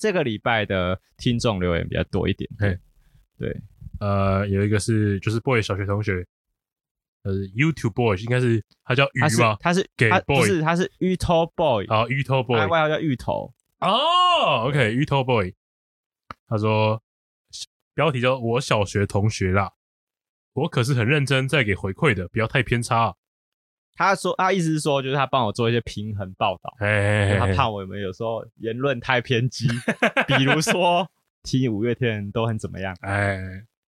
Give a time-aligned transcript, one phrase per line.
[0.00, 2.48] 这个礼拜的听众留言比较多一点。
[2.58, 2.78] 对，
[3.38, 3.56] 对，
[4.00, 6.26] 呃，有一个是就是 boy 小学同学，
[7.22, 9.58] 呃，YouTube boy 应该是他叫鱼吗？
[9.60, 13.52] 他是给 boy，不是他是芋头 boy 啊，芋头 boy，外号叫芋头。
[13.80, 15.54] 哦，OK，芋头 boy，
[16.48, 17.02] 他说
[17.92, 19.70] 标题叫我小学同学啦，
[20.54, 23.14] 我可是很认真在给回馈的，不要太偏差。
[24.00, 26.74] 他说，他意思是说，就是他帮我做一些平衡报道，
[27.38, 29.68] 他怕我们有时候言论太偏激，
[30.26, 31.06] 比如说
[31.42, 33.38] 听五月天都很怎么样，哎，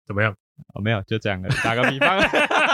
[0.06, 0.32] 怎么样？
[0.74, 2.20] 哦，没有，就这样的，打个比方，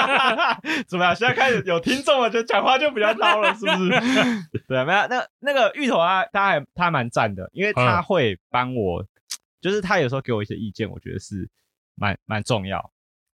[0.86, 1.16] 怎么样？
[1.16, 4.60] 现在开始有听众了，就讲话就比较孬了，是不是？
[4.68, 9.08] 对啊，没有，那那个芋头啊，他还他蛮赞的，因为他会帮我，嗯、
[9.60, 11.48] 就是他有时候给我一些意见，我觉得是
[11.94, 12.92] 蛮蛮重要。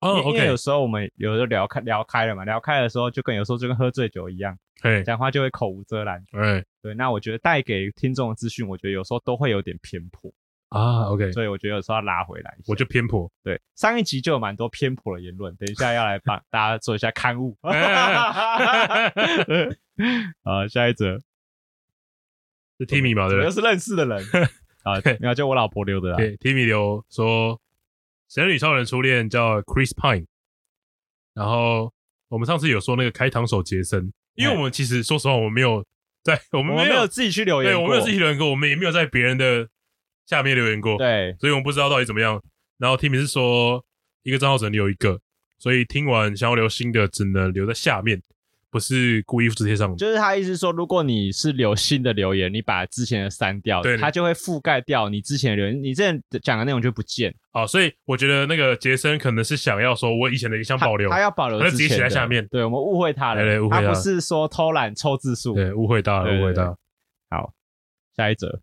[0.02, 6.92] 哦，因为有时候我们有时候聊开聊开了嘛，聊开的时候就跟有时候就跟喝醉酒一样，对，讲话就会口无遮拦，对对。
[6.94, 10.28] 那我觉得带给听众的资讯，我觉得有时候都会有点偏颇
[10.70, 11.30] 啊，OK。
[11.30, 13.30] 所以我觉得有时候要拉回来，我就偏颇。
[13.44, 17.56] 对，上一集就有蛮多偏颇的言论，等一下要来帮 大家做一下刊物。
[20.42, 21.16] 好，下一则
[22.76, 23.28] 是 Timmy 吗？
[23.28, 24.20] 对，又是认识的人
[24.82, 26.16] 啊，没有，就我老婆留的啦。
[26.16, 27.60] 对，Timmy 留说。
[28.32, 30.24] 神女超人初恋叫 Chris Pine，
[31.34, 31.92] 然后
[32.28, 35.84] 我们上次有说那个开膛手杰森，因为我们其实说实话，我们没有
[36.22, 39.68] 在， 我们没有，自己去留言，对，我们没有自己留言过，我们也没有在别人的
[40.24, 42.42] 下面留言过，对，所以我们不知道到底怎么样。
[42.78, 43.84] 然后 Timmy 是说
[44.22, 45.20] 一个账号只能留一个，
[45.58, 48.22] 所以听完想要留新的只能留在下面。
[48.72, 57.32] 不是故意直接上，就是他意思说，如果你是留新的留言，你把之前的删掉，对，他就会覆盖掉你之前的留言，你之前讲的内容就不见。
[57.52, 62.46] 哦，所以我觉得那个杰森可能是想要说，我以前的想保留，他，他要保留，他直接写在下面。
[62.50, 66.76] 对，我们误会他了，对对，误会他，他不是说偷懒抽字数，对，误会到了，误会到了。
[67.28, 67.52] 好，
[68.16, 68.58] 下一则，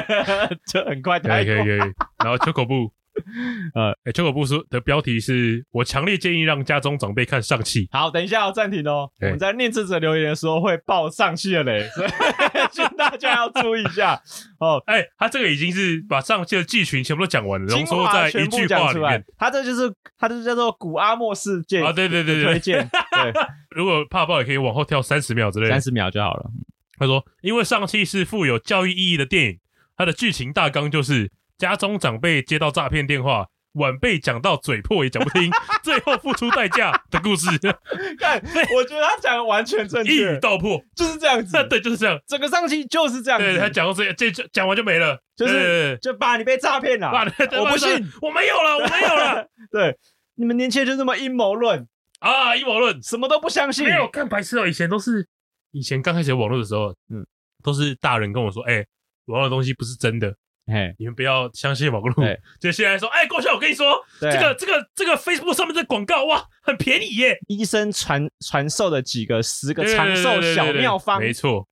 [0.72, 1.78] 就很快，可以可以可以，
[2.24, 2.90] 然后秋口部。
[3.74, 7.88] 呃，哎、欸，秋果布书的标题是我强烈建议让家中长辈看上气。
[7.90, 9.10] 好，等一下要暂停哦。
[9.20, 12.08] 欸、我们在念这则留言的时候会爆上气的雷，所以
[12.70, 14.20] 请大家要注意一下
[14.58, 14.82] 哦。
[14.86, 19.24] 哎、欸，他这个已经是把上气的剧情全部都讲完了，然后说在一句话里面。
[19.36, 22.88] 他这就是他这叫做古阿莫世界啊，对对对对，推荐。
[23.10, 23.32] 对，
[23.70, 26.50] 如果怕爆也可以往后跳三十秒之类的，三十秒就好了。
[26.96, 29.58] 他说，因为上气是富有教育意义的电影，
[29.96, 33.46] 它的剧情大纲就是家中长辈接到诈骗电话。
[33.74, 35.50] 晚辈讲到嘴破也讲不听，
[35.82, 37.48] 最后付出代价的故事。
[38.16, 38.40] 看，
[38.72, 41.56] 我觉得他讲的完全正确，一语道破，就是这样子。
[41.68, 42.16] 对，就是这样。
[42.24, 43.44] 整个上期就是这样子。
[43.44, 47.10] 对，他讲到这，这讲完就没了，就是就爸，你被诈骗了。
[47.10, 47.90] 我不信，
[48.22, 49.44] 我没有了，我没有了。
[49.72, 49.98] 对，
[50.36, 51.84] 你们年轻人就这么阴谋论
[52.20, 53.86] 啊，阴谋论，什么都不相信。
[53.86, 55.26] 没有看白痴哦，以前都是，
[55.72, 57.26] 以前刚开始有网络的时候，嗯，
[57.60, 58.86] 都是大人跟我说，哎，
[59.24, 60.32] 网络的东西不是真的。
[60.66, 62.14] 嘿，你们不要相信网络。
[62.58, 67.38] 就现在说，哎，郭笑，我跟你说，这个这个这个 Facebook 上面的广告，哇，很便宜耶！
[67.48, 71.68] 医生传传授的几个十个长寿小妙方，没错。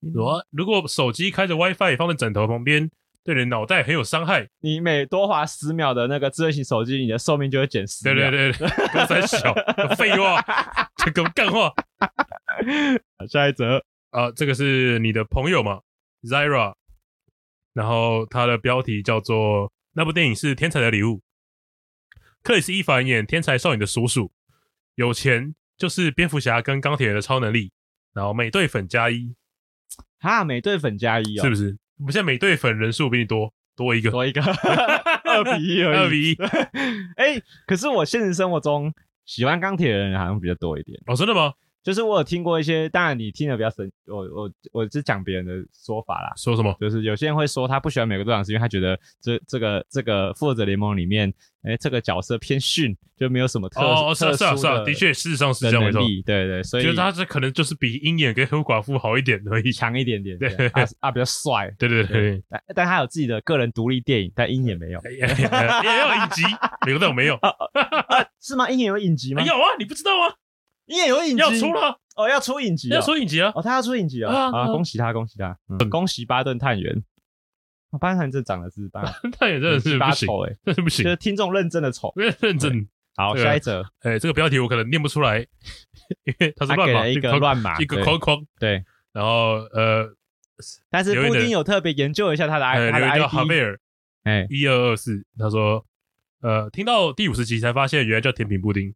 [0.00, 2.90] 如如果手机开着 WiFi 放在枕头旁边，
[3.24, 4.46] 对人脑袋很有伤害。
[4.60, 8.30] 你每多滑十秒的那个智慧型手机，你的寿命就会减十秒。
[8.30, 9.54] 对对对，公三小，
[9.96, 10.44] 废话，
[11.02, 11.72] 这个干话。
[13.30, 15.80] 下一则啊，这个是你的朋友嘛
[16.22, 16.74] ，Zira。
[17.76, 21.20] 然后它的标题叫做“那部电影是天才的礼物”，
[22.42, 24.32] 克里斯·伊凡演天才少女的叔叔，
[24.94, 27.70] 有钱就是蝙蝠侠跟钢铁人的超能力。
[28.14, 29.36] 然后美队粉加一，
[30.20, 31.76] 哈，美队粉加一哦，是不是？
[31.98, 34.40] 我们现在美队粉人数比你多多一个，多一个，
[35.24, 36.36] 二比一二比一。
[37.16, 38.90] 哎，可是我现实生活中
[39.26, 40.98] 喜欢钢铁人好像比较多一点。
[41.04, 41.52] 哦，真的吗？
[41.86, 46.32] 就是我有听过一些，当然你听的比较深，我我我是讲别人的说法啦。
[46.36, 46.76] 说什么？
[46.80, 51.32] 就是有些人会说他不喜欢美国队长，是因为他觉得这这个这个复仇者联盟里面，
[51.62, 56.00] 哎，这个角色偏逊，就没有什么特哦，是啊是啊是啊，的确事实上是这样没错。
[56.24, 60.36] 对对，所以就是他这可能就是比鹰眼跟黑寡妇好一点而已，强一点点。
[60.38, 61.72] 对啊啊，比较帅。
[61.78, 66.42] 对对对，但但他有自己的个人独立电影，但鹰眼没有，也有影集，
[66.84, 67.38] 美国队长没有，
[68.42, 68.68] 是吗？
[68.68, 69.44] 鹰眼有影集吗？
[69.44, 70.34] 有啊，你不知道吗？
[70.86, 72.00] 鹰眼有影集要出了。
[72.16, 73.52] 哦，要出影集，要出影集啊！
[73.54, 74.50] 哦，他要出影集啊！
[74.50, 75.58] 啊，恭喜他，恭喜他，
[75.90, 77.04] 恭喜巴顿探员。
[78.00, 81.04] 巴顿探员这长得是巴顿探员真的是不行哎，真是不行。
[81.04, 82.88] 就是听众认真的丑，认真。
[83.16, 83.84] 好，下一则。
[84.00, 85.40] 哎，这个标题我可能念不出来，
[86.24, 88.38] 因为他是乱码，一个乱码，一个框框。
[88.58, 90.08] 对，然后呃，
[90.90, 93.78] 但是布丁有特别研究一下他的 I，他的 ID 叫哈梅尔，
[94.24, 95.24] 哎，一二二四。
[95.38, 95.84] 他说，
[96.40, 98.94] 呃，听到第五十集才发现原来叫甜品布丁，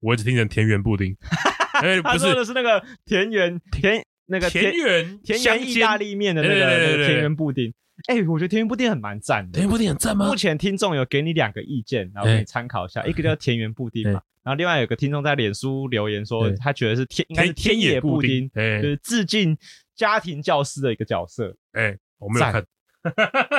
[0.00, 1.16] 我一直听成田园布丁。
[1.82, 7.72] 哎，不是，他说的是那个田园田那个田园田园意大利面的那个田园布丁。
[8.06, 9.52] 哎、欸，我觉得田园布丁很蛮赞的。
[9.52, 10.26] 田园布丁很赞吗？
[10.26, 13.00] 目前听众有给你两个意见，然后给你参考一下。
[13.00, 19.56] 欸、一个叫田园布丁嘛，然后另外有个听众在脸书留言说，他觉得是天应该是天野布丁，就是致敬
[19.96, 21.54] 家庭教师的一个角色。
[21.72, 22.64] 哎、欸，我没有看。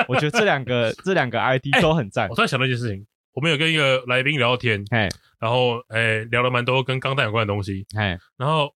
[0.08, 2.30] 我觉得这两个 这两个 ID 都很赞、欸。
[2.30, 8.74] 我突然想到一件事情，我们有跟一个来宾聊天，哎，然后哎、欸、聊了蛮多跟钢弹有关的东西，哎，然后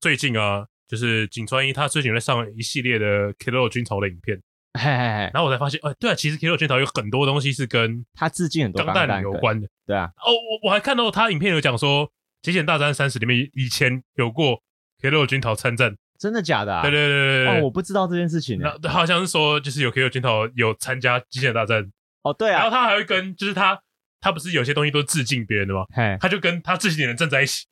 [0.00, 4.40] 最近啊，就是井川一他最近在上一系列的《Keroro 军曹》的影片，
[4.74, 10.10] 嘿嘿嘿，然后我才发现，哎，对啊，其实《Keroro 军曹》有很多东西是跟他致敬很多钢弹有关的，对啊。
[10.16, 12.06] 哦，我我还看到他影片有讲说，
[12.42, 14.52] 《极限大战三十》里面以前有过
[15.02, 15.96] 《Keroro 军曹》参战。
[16.18, 16.82] 真的假的啊？
[16.82, 18.60] 对对对对对，哦，我不知道这件事情。
[18.60, 21.90] 那好像是说，就是有 Keroro 军曹有参加机械大战。
[22.22, 22.60] 哦，对啊。
[22.60, 23.78] 然后他还会跟，就是他
[24.20, 25.84] 他不是有些东西都致敬别人的吗？
[25.94, 27.66] 嘿，他就跟他致敬的人站在一起，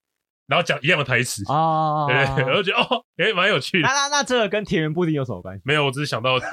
[0.46, 1.42] 然后讲一样的台词。
[1.46, 3.88] 哦，对对对，我就觉得哦，哎，蛮有趣的。
[3.88, 5.62] 那那那这个跟田园布丁有什么关系？
[5.64, 6.38] 没有，我只是想到。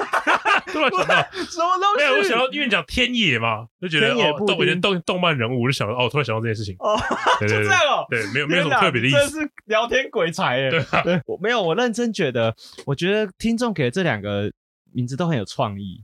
[0.65, 1.97] 突然想到 什么东西？
[1.99, 6.75] 没有，我想到，因为你讲天野嘛，就觉得哦，动我觉得动动漫人物，我就想到哦，突然想到这件事情。
[6.79, 6.97] 哦，
[7.39, 8.05] 就这样哦。
[8.09, 9.17] 对，没有没有什么特别的意思。
[9.17, 10.69] 这是聊天鬼才耶。
[11.03, 12.53] 对，我没有，我认真觉得，
[12.85, 14.51] 我觉得听众给的这两个
[14.91, 16.03] 名字都很有创意。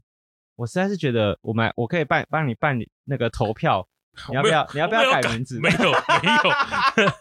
[0.62, 3.88] 我实在是觉得，我们我可以办帮你办理那个投票，
[4.30, 4.68] 你要不要？
[4.76, 5.60] 你要不要改名字？
[5.60, 7.12] 没有，没有。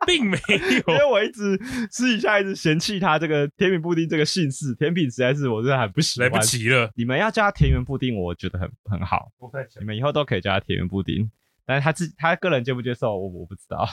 [0.06, 1.58] 并没有，因为我一直
[1.90, 6.28] 私底下一直嫌弃他这个甜品布丁这个姓氏，甜品实在是我真的很不喜欢。
[6.28, 9.30] 来不及了，你们要叫他田园布丁，我觉得很很好。
[9.78, 11.30] 你们以后都可以叫他田园布丁，
[11.64, 13.88] 但是他自他个人接不接受，我我不知道。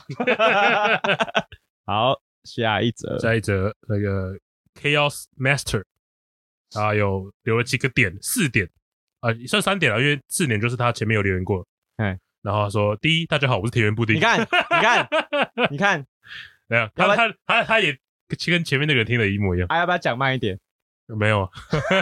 [1.86, 4.34] 好，下一则，下一则那个
[4.74, 5.84] Chaos Master
[6.74, 8.68] 啊，有留了几个点，四点
[9.20, 11.66] 啊，算三点了，因为四点就是他前面有留言过。
[11.98, 12.18] 哎。
[12.44, 14.16] 然后他说：“第一，大家好，我是田园布丁。
[14.16, 14.46] 你看，你
[14.82, 15.08] 看，
[15.70, 16.06] 你看，
[16.68, 17.98] 没有他他他他也
[18.46, 19.68] 跟前面那个人听的一模一样。
[19.68, 20.58] 还要不要讲慢一点？
[21.08, 21.50] 没有，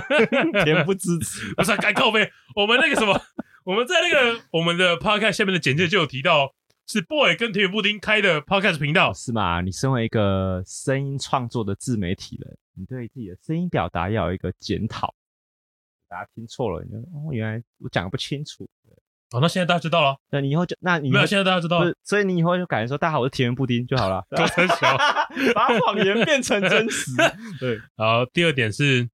[0.66, 1.52] 恬不支持。
[1.56, 2.32] 不是，改靠背。
[2.56, 3.20] 我们那个什么，
[3.64, 6.54] 我们在那个我们的 podcast 下面的简介就有提到，
[6.86, 9.62] 是 boy 跟田园布丁开的 podcast 频道，是吗？
[9.62, 15.16] 你身为一个声音创作的自媒体人，你对自己的声音表达要有一个检讨。
[16.08, 18.68] 大家听错了，你说哦，原来我讲的不清楚。”
[19.32, 20.16] 哦，那现在大家知道了。
[20.30, 21.92] 那你以后就，那你没有，现在大家知道了。
[22.04, 24.24] 所以你以后就改成说，大家好，我是田园布丁就好了。
[25.54, 27.12] 把谎言变成真实。
[27.60, 27.80] 对。
[27.96, 29.10] 然后第二点是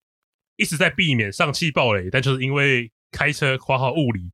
[0.58, 4.30] 一直在避免上气暴雷，但就是因为开车花好物理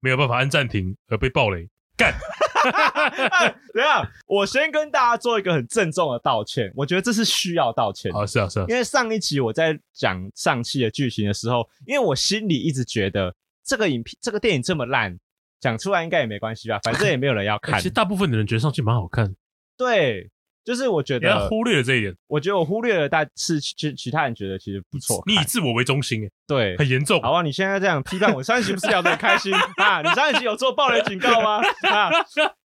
[0.00, 1.68] 没有办法按暂停而被暴雷。
[1.96, 2.14] 干。
[3.72, 6.72] 等一下，我先跟大家做一个很郑重的道歉。
[6.74, 8.18] 我觉得这是需要道歉的。
[8.18, 8.66] 啊，是啊，是啊。
[8.68, 13.34] 因为上一集我在讲上期的剧情的时候，因为我心里一直觉得。
[13.68, 15.18] 这个影片，这个电影这么烂，
[15.58, 16.78] 讲出来应该也没关系吧？
[16.84, 17.80] 反正也没有人要看。
[17.80, 19.34] 其实大部分的人觉得上去蛮好看。
[19.76, 20.30] 对，
[20.66, 22.14] 就是我觉得忽略了这一点。
[22.26, 25.22] 我觉得我忽略了，但是其其他人觉得其实不错。
[25.24, 27.22] 你以自我为中心，对，很严重。
[27.22, 30.02] 好啊，你现在这样批判我，上一集不是聊得很开心啊？
[30.02, 31.60] 你上一集有做暴雷警告吗？
[31.88, 32.10] 啊，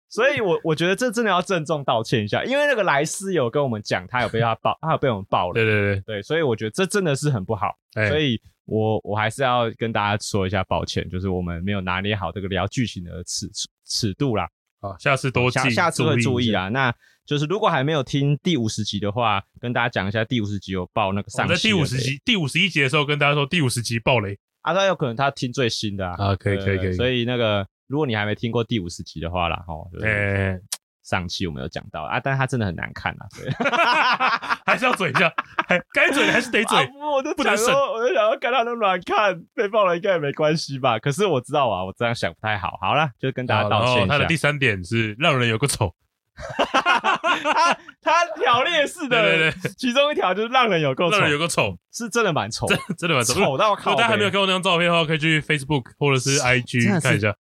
[0.07, 5.53] 所以我我觉得这真的要郑重道歉一下，因为那个莱斯有跟我们讲，他有被他爆，他有被我们爆了。
[5.53, 7.75] 对对对对，所以我觉得这真的是很不好。
[7.95, 8.41] 欸、所以。
[8.71, 13.49] 我我还是要跟大家说一下抱歉，就是我们没有拿捏好这个聊剧情的尺
[13.87, 14.47] 尺度啦。
[14.81, 16.69] 好，下次多记，下下次会注意啊。
[16.69, 16.93] 那
[17.25, 21.47] 就是如果还没有听第五十集的话，跟大家讲一下，第五十集有爆那个上。
[21.47, 24.37] 在第五十集、第五十一集的时候，跟大家说第五十集爆雷。
[24.61, 26.15] 啊，他有可能他听最新的啊。
[26.17, 26.93] 啊，可以可以可以。
[26.93, 29.87] 所以那个，如果你还没听过第五十集的话啦，哦。
[30.03, 30.61] 哎、欸。
[31.09, 33.49] 上期我们有讲到啊，但是他真的很难看啊，对，
[34.63, 35.33] 还是要嘴一下，
[35.67, 36.77] 还该嘴还是得嘴。
[36.77, 40.99] 啊、我就想说，我就想要看他那么难看，被爆了应该也没关系吧？
[40.99, 42.77] 可是我知道啊，我这样想不太好。
[42.79, 44.13] 好了，就跟大家道歉一下。
[44.13, 45.95] 他的第三点是让人有个丑，
[46.69, 47.73] 他
[48.03, 53.95] 他条列式的，对对对，其中一条就是让人有个丑，让人有个丑，是真的蛮丑，真的蛮丑，丑到靠。
[53.95, 57.35] 大家还没有看过那张照片的话，可以去 Facebook 或者是 IG 看一下。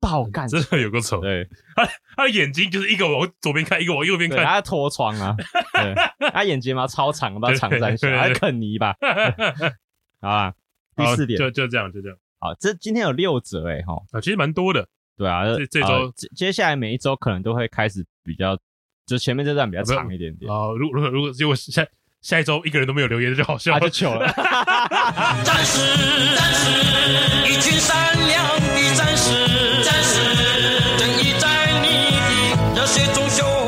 [0.00, 1.20] 爆干，真的有个丑。
[1.20, 4.44] 对，他他的眼睛就是一个往左边看，一个往右边看。
[4.44, 5.36] 他在脱窗啊，
[5.74, 8.96] 对，他眼睫毛超长，不知道长在还是肯尼吧？
[10.20, 10.54] 好啊，
[10.96, 12.16] 第四点就就这样，就这样。
[12.38, 14.88] 好，这今天有六折哎哈，啊，其实蛮多的。
[15.16, 18.58] 对啊，这这周接下来每一周可能都会开始比较，
[19.04, 20.68] 就前面这段比较长一点点啊。
[20.78, 21.86] 如如果如果如果下
[22.22, 24.26] 下一周一个人都没有留言，就好笑，就糗了。
[25.44, 25.78] 战士，
[26.36, 26.70] 战士，
[27.48, 29.30] 一群善良的战士。
[33.42, 33.59] 我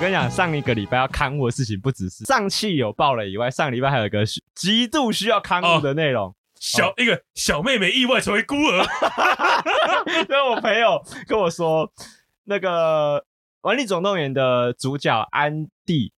[0.00, 8.82] 跟你讲，上一个礼拜要刊物的事情不只是上汽有爆了以外，上个礼拜还有一个极度需要刊物的内容，小一个小妹妹意外成为孤儿，
[10.26, 11.92] 因为我朋友跟我说，
[12.44, 13.18] 那个
[13.60, 16.14] 《玩具总动员》的主角安迪。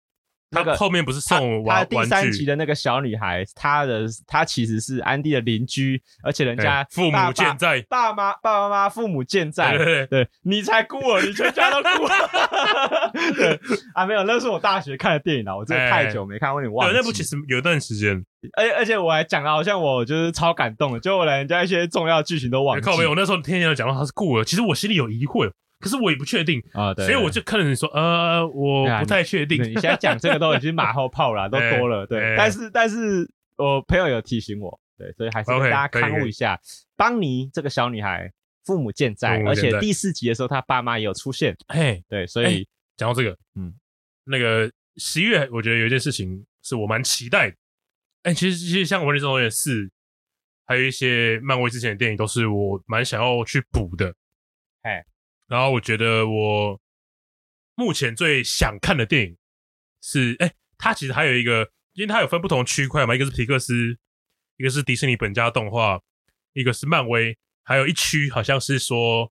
[0.54, 9.78] 那个后面不是送玩他第三集的那个小女孩，她的她其实是安迪的邻居，而且人家父母健在，爸妈爸爸妈妈父母健在，
[10.08, 13.12] 对你才孤儿，你全家都孤儿。
[13.34, 13.60] 对
[13.94, 16.94] 啊，没有，那是我大学看的电影了，我真的太久没看，我有点忘了。
[16.94, 18.22] 那部其实有一段时间，
[18.58, 22.82] 而且而且我还讲到，好像我就是超感动的，就我连人家一些重要剧情都忘了。
[22.82, 25.50] 靠北，我那时候天天讲到他是孤儿，其实我心里有疑惑。
[25.82, 29.62] 可是我也不确定啊，对，所以我就看着你说，呃，我不太确定。
[29.62, 32.36] 你现在讲这个都已经马后炮了， 都多了，对。
[32.38, 36.60] 但是，但是我朋友有提醒我，对，所以还是跟大家看护一下。
[36.96, 38.32] 邦尼这个小女孩
[38.64, 41.58] 父母健在，而且第四集的时候她爸妈也有出现。
[41.68, 43.74] 嘿，对，所以讲到这个，嗯，
[44.24, 47.56] 那个十一月，我觉得有一件事情是我蛮期待的。
[48.24, 49.86] 哎，其实其实像《玩具总动员四》，
[50.66, 54.14] 还有一些漫威之前的电影，都是我蛮想要去补的。
[54.84, 55.04] 哎。
[55.52, 56.80] 然后我觉得我
[57.76, 59.36] 目前最想看的电影
[60.02, 63.74] 是，哎，它其实还有一个，因为它有分不同区块嘛，一个是皮克斯，
[64.56, 66.00] 一个是迪士尼本家动画，
[66.54, 69.30] 一个是漫威，还有一区好像是说，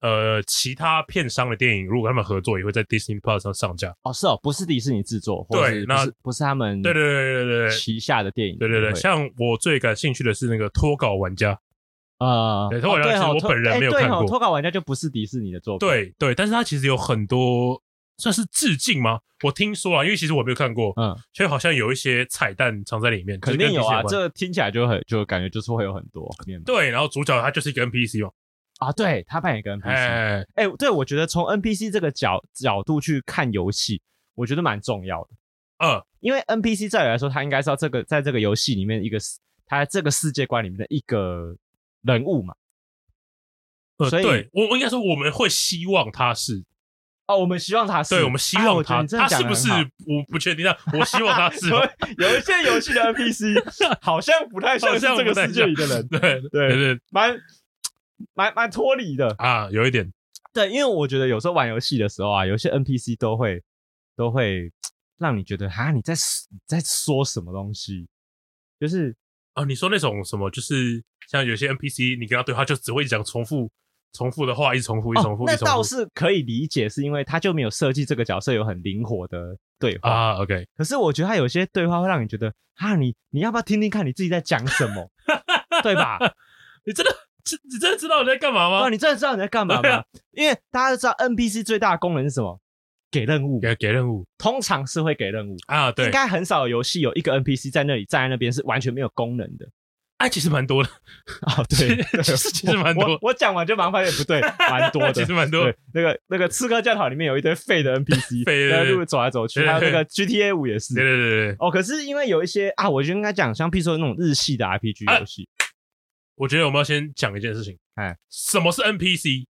[0.00, 3.96] 呃，其他片商的电影，如果他们合作，也会在 Disney Plus 上上架。
[4.02, 11.58] 哦，是哦，不是迪士尼制作，对，那不是他们，对对对对对旗下的电影，对对对，像我最感兴趣的是那个脱稿玩家。
[12.22, 14.26] 啊，对，脱稿玩家我本人没有看过。
[14.26, 15.88] 脱稿玩家就不是迪士尼的作品。
[15.88, 17.82] 对对，但是它其实有很多
[18.18, 19.18] 算是致敬吗？
[19.42, 23.40] 我听说啊，因为其实我没有看过，嗯，所以好像有一些彩蛋藏在里面。
[23.40, 26.30] 肯定有啊，这听起来就很就感觉就是会有很多。
[26.64, 28.30] 对，然后主角他就是一个 NPC 嘛。
[28.78, 29.88] 啊，对，他扮演一个 NPC。
[29.88, 34.00] 哎，哎，对，我觉得从 NPC 这个角角度去看游戏，
[34.36, 35.30] 我觉得蛮重要的。
[35.78, 39.18] 嗯，因为 NPC 在我来说，他应该是要这个在这个游戏里面一个
[39.66, 41.56] 他在这个世界观里面的一个。
[42.02, 42.54] 人物嘛，
[43.98, 46.64] 呃，所以对我我应该说我们会希望他是。
[47.28, 51.68] 哦，我们希望他是，对，我们希望他，他是不是我不确定，但我希望他是。
[52.18, 53.54] 有一些游戏的 NPC
[54.02, 57.38] 好像不太像是这个世界里的人， 对对对，蛮
[58.34, 59.32] 蛮蛮脱离的。
[59.38, 60.12] 啊，有一点。
[60.52, 63.62] 对，因为我觉得有时候玩游戏的时候啊，有些 NPC 都会
[64.16, 64.70] 都会
[65.16, 66.12] 让你觉得哈，你在
[66.50, 68.08] 你在说什么东西，
[68.80, 69.16] 就是
[69.54, 71.02] 啊，你说那种什么就是。
[71.28, 73.70] 像有些 NPC，你跟他对话就只会讲重复、
[74.12, 75.44] 重复的话，一直重复、一直重复。
[75.46, 80.42] 那倒是可以理解，是因为他就没有设计这个角色有很灵活的对话啊。
[80.42, 85.08] OK，可是我觉得他有些对话会让你觉得啊，你你要不要听听看你自己在讲什么，
[85.82, 86.18] 对吧？
[86.84, 87.16] 你真的，
[87.72, 88.80] 你真的知道你在干嘛吗？
[88.82, 90.04] 对，你真的知道你在干嘛吗？
[90.32, 92.60] 因为大家都知道 NPC 最大的功能是什么？
[93.12, 95.92] 给任务，给给任务，通常是会给任务啊。
[95.92, 99.68] 对，应该很少游戏有一个 NPC 在那里站在那边是完全没有功能的。
[100.18, 100.88] 哎，其实蛮多的
[101.42, 103.18] 啊， 对， 其实其实蛮多。
[103.22, 104.40] 我讲完就马上发现不对，
[104.70, 105.72] 蛮多的， 其实蛮多。
[105.92, 109.66] 那个那个刺客教条里面有一堆废的 NPC，在路走来走去。
[109.66, 110.94] 还有那个 GTA 五也是。
[110.94, 111.56] 对对对对。
[111.58, 115.48] 哦，可是因为有一些啊，我就应该讲，像譬如说那种日系的 RPG 游戏，
[116.36, 117.76] 我觉得我们要先讲一件事情。
[117.96, 119.44] 哎，什么是 NPC？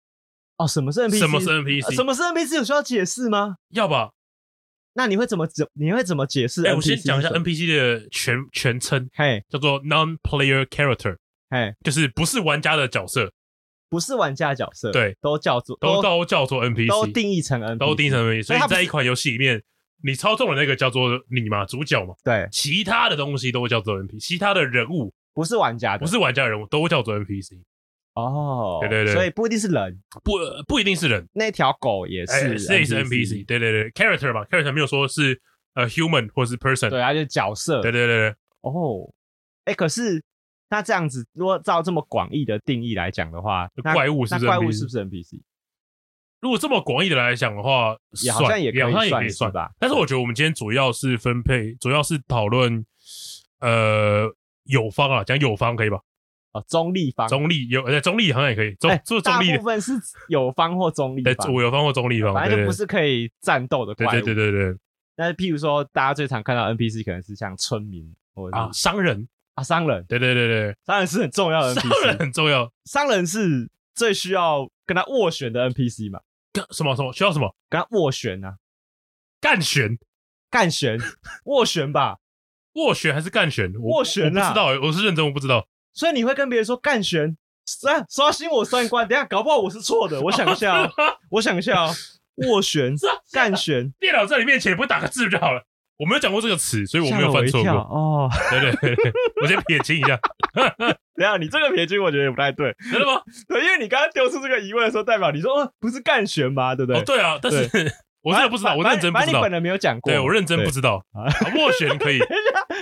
[0.59, 1.19] 哦，什么是 NPC？
[1.19, 1.95] 什么是 NPC？
[1.95, 2.57] 什么是 NPC？
[2.57, 3.57] 有需要解释吗？
[3.71, 4.11] 要吧。
[4.95, 6.67] 那你会怎么怎你会怎么解释？
[6.67, 11.17] 哎，我先讲一下 NPC 的全全称，嘿，叫做 Non-Player Character。
[11.51, 13.33] 嘿，就是不是玩家的角色，
[13.89, 18.43] 不是玩家的角色，对，都叫做都都叫做 NPC，都定义成 NPC，都定义成 NPC。
[18.43, 19.63] 所以在一款游戏里面，
[20.03, 27.63] 你操纵的那个叫做你嘛，主角嘛，对，其他的东西都会叫做 NPC，其他的人物不是玩家的，不是玩家的人物都会叫做 NPC。
[28.19, 30.33] 哦，对对对，所以不一定是人，不
[30.67, 33.47] 不一定是人，那条狗也是，这也是 NPC。
[33.47, 35.41] 对对对，character 吧，character 没有说是
[35.75, 37.81] 呃 human 或是 person，对，啊就是角色。
[37.83, 39.11] 对对对对，哦，
[39.65, 40.23] 哎，可是。
[40.71, 45.41] 那这样子，如果照这么广义的定义来讲的话，怪物是那怪物是不是 NPC？
[46.43, 49.71] 如果这么广义的来讲的话，也好像也可以算，也可以算吧。
[49.79, 52.85] 但是我觉得我们今天主要是分配，主要是讨论
[53.61, 54.31] 呃
[54.65, 55.99] 友方啊，讲友方可以吧？
[56.53, 58.75] 哦，中立方，中立有，呃，中立好像也可以。
[58.77, 59.93] 中做中立的部分是
[60.29, 64.11] 有方或中立方，友方或中立方，反正就不是可以战斗的怪物。
[64.11, 64.77] 对对对对。
[65.17, 69.29] 那譬如说，大家最常看到 NPC 可能是像村民或者啊商人。
[69.55, 76.21] 啊，商人，对对对对，商人是很重要的 NPC，商人很重要，商人是最需要跟他斡旋的 NPC 嘛？
[76.53, 77.53] 干什么什么需要什么？
[77.69, 78.55] 跟他斡旋啊？
[79.41, 79.99] 干旋？
[80.49, 80.97] 干旋？
[81.45, 82.19] 斡旋吧？
[82.75, 83.73] 斡旋还是干旋？
[83.73, 84.49] 斡旋啊？
[84.49, 85.67] 不知道，我是认真，我不知道。
[85.99, 87.37] 所以你会跟别人说干旋？
[87.67, 90.21] 刷刷新我三观， 等下搞不好我是错的。
[90.21, 90.91] 我想一下哦，
[91.33, 91.93] 我想一下哦，
[92.37, 92.95] 斡旋？
[93.33, 93.93] 干旋？
[93.99, 95.61] 电脑在你面前，不会打个字就好了。
[95.99, 97.73] 我没有讲过这个词，所以我没有犯错过。
[97.73, 99.13] 哦，对对对，
[99.43, 100.17] 我先撇清一下。
[101.17, 103.21] 等下，你这个撇清我觉得也不太对，真的吗？
[103.49, 106.77] 对，因为你刚刚丢出这个疑问的时候，代表你说哦，不是干旋吗？
[106.77, 107.01] 对不对？
[107.01, 107.69] 哦，对啊，但是
[108.29, 109.33] 我真的不知道，我认真不知道。
[109.33, 111.03] 你本人没有讲过，对我认真不知道。
[111.15, 112.19] 斡旋可以，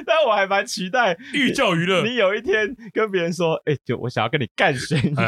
[0.04, 2.02] 但我还蛮期待寓教于乐。
[2.04, 5.26] 你有一天跟别人说，哎，就我想要跟你干旋一下。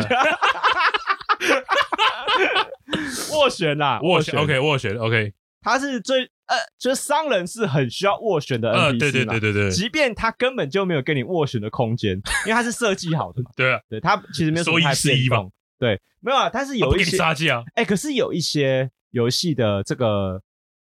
[3.31, 5.33] 斡旋啦，斡旋，OK，斡旋，OK。
[5.61, 12.13] 他是最呃，就是商人是很需要斡旋的 NPC 嘛，呃，对对对对对，即便他根本就没有跟你斡旋的空间，
[12.47, 13.51] 因为他是设计好的嘛。
[13.55, 15.53] 对啊，对他其实没有什么太变动。
[15.79, 17.63] 对，没有啊，但是有一些杀价。
[17.75, 20.41] 哎，可是有一些游戏的这个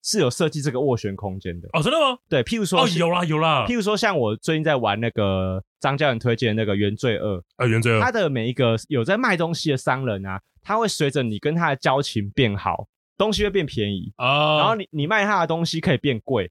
[0.04, 1.68] 是有设计这个斡旋空间的。
[1.74, 2.18] 哦，真的吗？
[2.30, 3.66] 对，譬如说，哦，有啦有啦。
[3.68, 8.00] 譬如说，像我最近在玩那个张教练推荐的那个《原罪二》啊，《原罪二》。
[8.02, 12.88] 他的每一个有在卖东西的商人啊，他会随着你跟他的交情变好。
[13.16, 16.50] 东西会变便宜啊，然后你你卖他的东西可以变贵，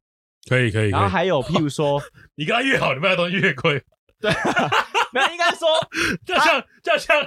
[0.48, 0.90] 可以可以。
[0.90, 2.00] 然后还有譬如说，
[2.36, 3.82] 你跟他越好，你卖的东西越贵。
[4.20, 4.30] 对，
[5.12, 5.68] 没有应该说，
[6.24, 7.20] 就像就像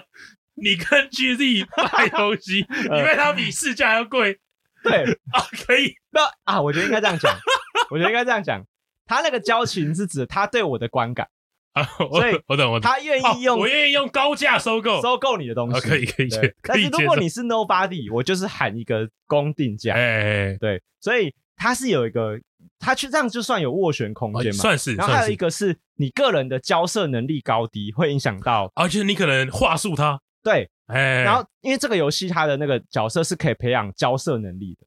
[0.56, 1.66] 你跟 GZ
[1.98, 4.40] 卖 东西，因为它比市价还要贵。
[4.84, 5.04] 对。
[5.32, 5.96] 啊， 可以。
[6.12, 7.36] 那啊，我觉得应该这样讲，
[7.92, 8.64] 我觉得应该这样讲，
[9.06, 11.28] 他那个交情是指他对我的观感。
[11.74, 15.02] 啊，所以我懂我懂，他愿意用，我愿意用高价收购。
[15.02, 16.30] 收购你的东西，可以可以。
[16.62, 22.40] 但是如果你是 nobody，我就是喊一个公定价，哎，对，所以他是有一个，
[22.80, 24.96] 他去这样就算有斡旋空间嘛，算是。
[24.96, 34.86] 然后还有一个是你个人的交涉能力高低会影响到，而且你可能话术他，对，哎，然后因为这个游戏它的那个角色是可以培养交涉能力的。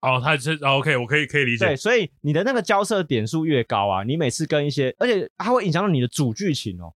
[0.00, 1.66] 哦，他是 OK，我可以可以理解。
[1.66, 6.94] 对，所以你的那个交涉点数越高啊，你每次跟一些，而且它会影响到你的主剧情哦。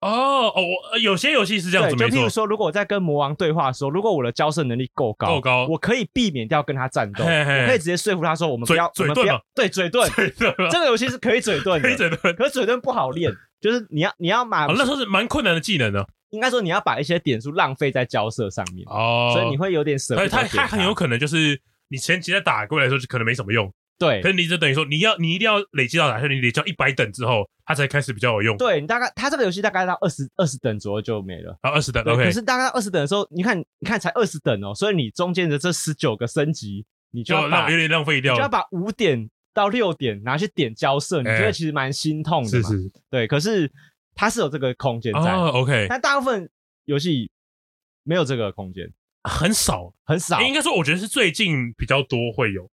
[0.00, 16.06] 哦哦，我有些游戏是这样子，就譬如说，如果我在跟魔王对话的时候，如果我的交涉能力够高，够高，我可以避免掉跟他战斗，我可以直接说服他说，我们不要嘴遁，对，嘴遁，这个游戏是可以嘴遁的，可以嘴遁，可是嘴遁不好练，就是你要你要把，那时候是蛮困难的技能的。
[16.30, 20.28] 应该说你要把一些点数浪费在交涉上面哦，所以你会有点舍不得。
[20.28, 21.60] 他他很有可能就是。
[21.88, 24.20] 你前期在打过来的时候就可能没什么用，对。
[24.22, 26.26] 可是你就等于说你要你一定要累积到哪些？
[26.26, 28.56] 你累积到一百等之后，它才开始比较有用。
[28.56, 31.56] 对，你大概它这个游戏大概到二十二十等左右就没了。
[31.60, 32.24] 啊，二十等，OK。
[32.24, 42.68] 可是大概二十等的时候，你看你看才二十等哦，所以你中间的这十九个升级，你就要浪有点浪费掉，就要把五点到六点拿去点交涉，你觉得其实蛮心痛的嘛？
[42.68, 42.90] 是是。
[43.10, 43.70] 对，可是
[44.14, 45.86] 它是有这个空间在，OK。
[45.88, 46.48] 但大部分
[46.84, 47.30] 游戏
[48.02, 48.92] 没有这个空间。
[49.26, 52.70] 很少很少，应该说我觉得是最近比较多会有，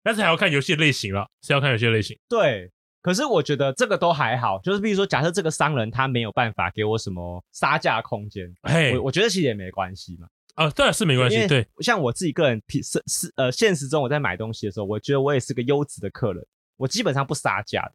[0.00, 2.16] 但是还要看游戏类型了，是要看游戏类型。
[2.28, 2.70] 对，
[3.02, 10.28] 可是我觉得这个都还好，就是比如说，假设这个商人他没有办法给我什么杀价空间，嘿，我我觉得其实也没关系嘛。
[10.54, 11.44] 啊，对，是没关系。
[11.48, 16.46] 对，像我自己个人，是是呃，现实中我在买东西的时候，我觉得我也是个优质的客人，
[16.76, 17.92] 我基本上不杀价的，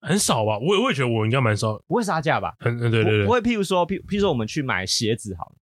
[0.00, 0.58] 很少吧？
[0.58, 2.54] 我我也觉得我应该蛮少，不会杀价吧？
[2.60, 3.40] 很嗯，对对对，不会。
[3.40, 5.52] 譬如说，譬譬如说，我们去买鞋子好了。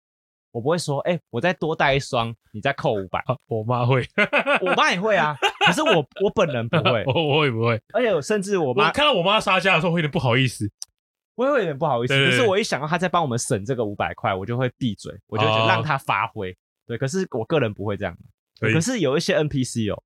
[0.51, 3.23] 我不会说，哎、欸，我再多带一双，你再扣五百。
[3.47, 4.05] 我妈会，
[4.65, 5.37] 我妈也会啊。
[5.67, 7.81] 可是我我本人不会， 我我也不会。
[7.93, 10.69] 而且甚至我妈看到我妈杀价的时候，会有点不好意思。
[11.35, 12.15] 我也会有点不好意思。
[12.15, 16.51] 对对对，可是我一想到她在帮我们省这个五百块，我就会闭嘴，我就觉得让她发挥。
[16.51, 18.17] 哦、对，可是我个人不会这样。
[18.59, 20.03] 可，可是有一些 NPC 哦，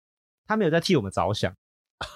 [0.46, 1.50] 他没有在替我们着想。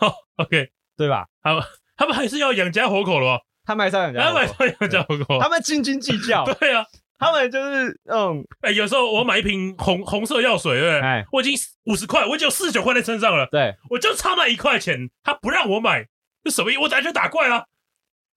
[0.00, 1.26] 哦、OK，对吧？
[1.40, 1.62] 他们
[1.96, 3.40] 他们还是要养家活口的吧？
[3.64, 6.44] 他们还是要养家活口，他们养家活口，他们斤斤计较。
[6.61, 6.85] 对啊。
[7.18, 11.00] 他们就是嗯，哎、欸，有时候我买一瓶红红色药水，对不对？
[11.00, 11.54] 哎，我已经
[11.85, 13.48] 五十块，我已经有四十九块在身上了。
[13.50, 16.04] 对，我就差那一块钱，他不让我买，
[16.44, 16.80] 这什么意思？
[16.80, 17.64] 我等下就打怪了，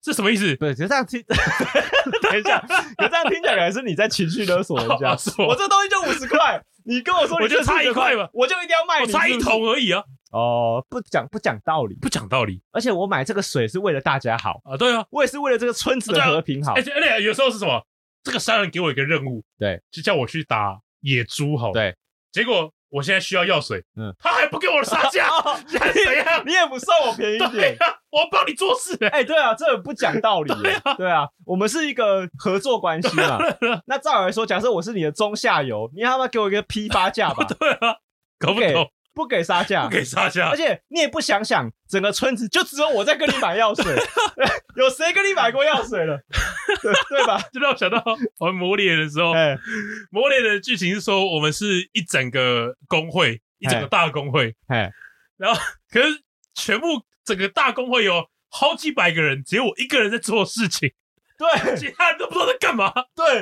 [0.02, 0.56] 这什么意思？
[0.56, 1.22] 对，就这样听，
[2.22, 2.58] 等一下，
[2.96, 5.10] 可这样听起来还是你在情绪勒索人家。
[5.36, 9.18] 我，我这东西就五十块，你跟我说你就我就差一块嘛，我就一定要卖你是不是？
[9.18, 10.02] 我差一桶而已啊。
[10.30, 12.62] 哦，不讲不讲道理，不讲道理。
[12.72, 16.74] 而且我买这个水是为了大家好啊，对啊，我也是为了这个村子的和平好。
[16.74, 17.84] 而且而且有时候是什么？
[18.22, 21.96] 这个商人给我一个任务，对，就叫我去打野猪，好，对。
[22.30, 25.28] 结果我现在需要药水，嗯，他还不给我杀价，
[25.66, 25.80] 怎
[26.16, 26.42] 样？
[26.46, 27.76] 你也不算我便宜一点，
[28.10, 30.52] 我帮你做事，哎，对啊，这不讲道理，
[30.96, 33.38] 对啊，我们是一个合作关系嘛。
[33.88, 37.44] 那照来说，假设我是你的中下游，你要不要给我一个批发价吧？
[37.58, 37.96] 对啊，
[38.38, 38.92] 搞不懂。
[39.12, 43.84] 不给杀价，不给杀价，而且你也不想想，整个村子就只有我在跟你买药水，
[44.76, 46.18] 有谁跟你买过药水了？
[46.82, 47.40] 对对吧？
[47.52, 48.02] 就让我想到
[48.38, 49.58] 玩魔猎的时候，欸、
[50.10, 54.92] 魔猎的剧情是说，我们是一整个工会，一整个大工会，欸、
[55.36, 56.22] 然后可是
[56.54, 56.86] 全部
[57.24, 60.92] 整个大工会有好几百个人，只有我一个人在做事情，
[61.36, 62.92] 对，其他人都不知道在干嘛。
[63.14, 63.40] 对，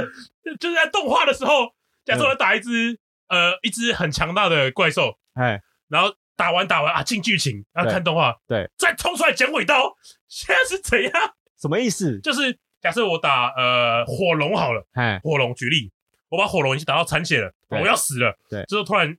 [0.59, 2.99] 就是在动画的时候，假设我打一只。
[3.29, 9.95] 呃，一只很强大的怪兽，哎，然后打完打完啊，进剧情，然后看动画，对，再冲出来剪尾刀，
[10.29, 11.13] 现在是怎样？
[11.61, 12.21] 什么意思？
[12.21, 15.91] 就是假设我打呃火龙好了，哎，火龙举例，
[16.29, 19.17] 我把火龙已经打到残血了，我要死了，对之后突然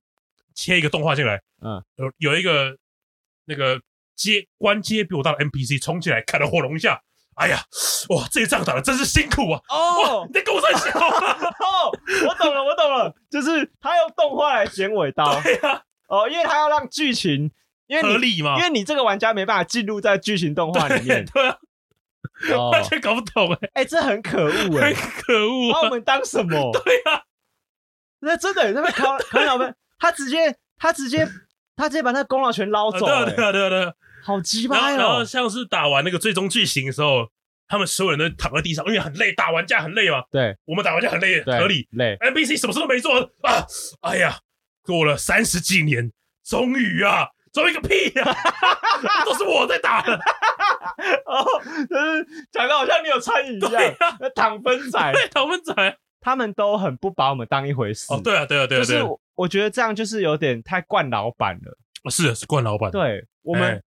[0.53, 2.77] 切一个动画进来，嗯，有有一个
[3.45, 3.79] 那个
[4.15, 7.01] 接关接比我大的 NPC 冲进来砍了火龙一下，
[7.35, 7.61] 哎呀，
[8.09, 9.61] 哇，这一仗打的真是辛苦啊！
[9.69, 11.33] 哦你在跟我在笑吗？
[11.59, 11.91] 哦，
[12.27, 17.51] 我懂了，我懂了，就是他用动画来剪尾刀， 对呀、哦，因为他要让剧情，
[17.87, 21.57] 因为你合理嘛因为你这个玩家没办法进入在剧情动画里面， 对啊，
[22.53, 25.73] 哦，完全搞不懂哎、哎，这很可恶很哎，可恶啊！
[25.73, 26.71] 把我们当什么？
[26.83, 27.21] 对啊、
[28.19, 31.27] 那真的那边考考 老分，他直接他直接
[31.75, 33.93] 他直接把那个功劳全捞走，对啊，哎对啊，对啊，对啊。
[34.21, 35.25] 好鸡然后，巴然后哦！
[35.25, 37.29] 像是打完那个最终剧情的时候，
[37.69, 40.21] 他们所有人都躺在地上，因为很累，打完架很累嘛。
[40.29, 41.87] 对我们打完架很累，对，合理。
[41.91, 43.65] 累，NPC 什么事都没做啊！
[44.01, 44.37] 哎呀，
[44.89, 46.11] 过了三十几年，
[46.43, 48.35] 终于啊，终于个屁呀、啊！
[49.23, 50.15] 都是我在打的，
[51.25, 51.45] 哦，
[51.87, 53.83] 就是讲的好像你有参与一对样。
[53.83, 55.73] 呀、那糖分仔，对，躺分仔。
[56.21, 58.11] 他们都很不把我们当一回事。
[58.13, 61.77] 哦，对啊，对啊，对啊，就是我我觉得这样就是有点太惯老板了。
[62.03, 63.81] 哦是是惯老板，对我们，哎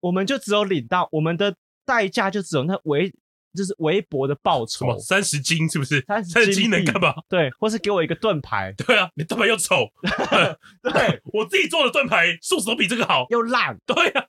[0.00, 3.12] 我们就只有领到我们的代价，就只有那微
[3.54, 4.98] 就是微薄的报酬。
[4.98, 6.00] 三十斤是不是？
[6.06, 7.14] 三十斤金能干嘛？
[7.28, 9.86] 对，或是给我一个盾牌， 对啊，你盾牌又丑，
[10.82, 13.26] 对， 我自己做的盾牌素质都比这个好。
[13.30, 14.24] 又烂，对啊，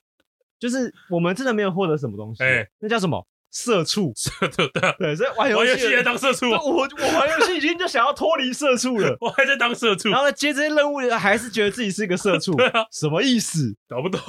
[0.59, 2.43] 就是我们真的没有获得什么东西。
[2.43, 3.25] 哎那叫什么？
[3.51, 4.13] 社畜。
[4.15, 9.17] 社畜对啊，对，所以玩游戏玩游戏也当社畜，我我玩游戏已经就想要脱离社畜了。
[9.19, 13.75] 我还在当社畜然，后，接这些任务还是觉得自己是一个社畜，对啊，什么意思？
[13.89, 14.21] 搞不懂。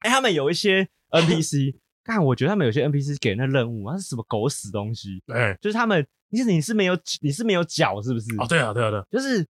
[0.00, 5.22] 哎、他们有一些 NPC，看我觉得他们有些 NPC 给那任务，那是什么狗屎东西？
[5.32, 8.26] 哎，就是他们，你是你是没有你是没有脚是不是？
[8.38, 9.42] 哦，对啊，对啊，对啊，就是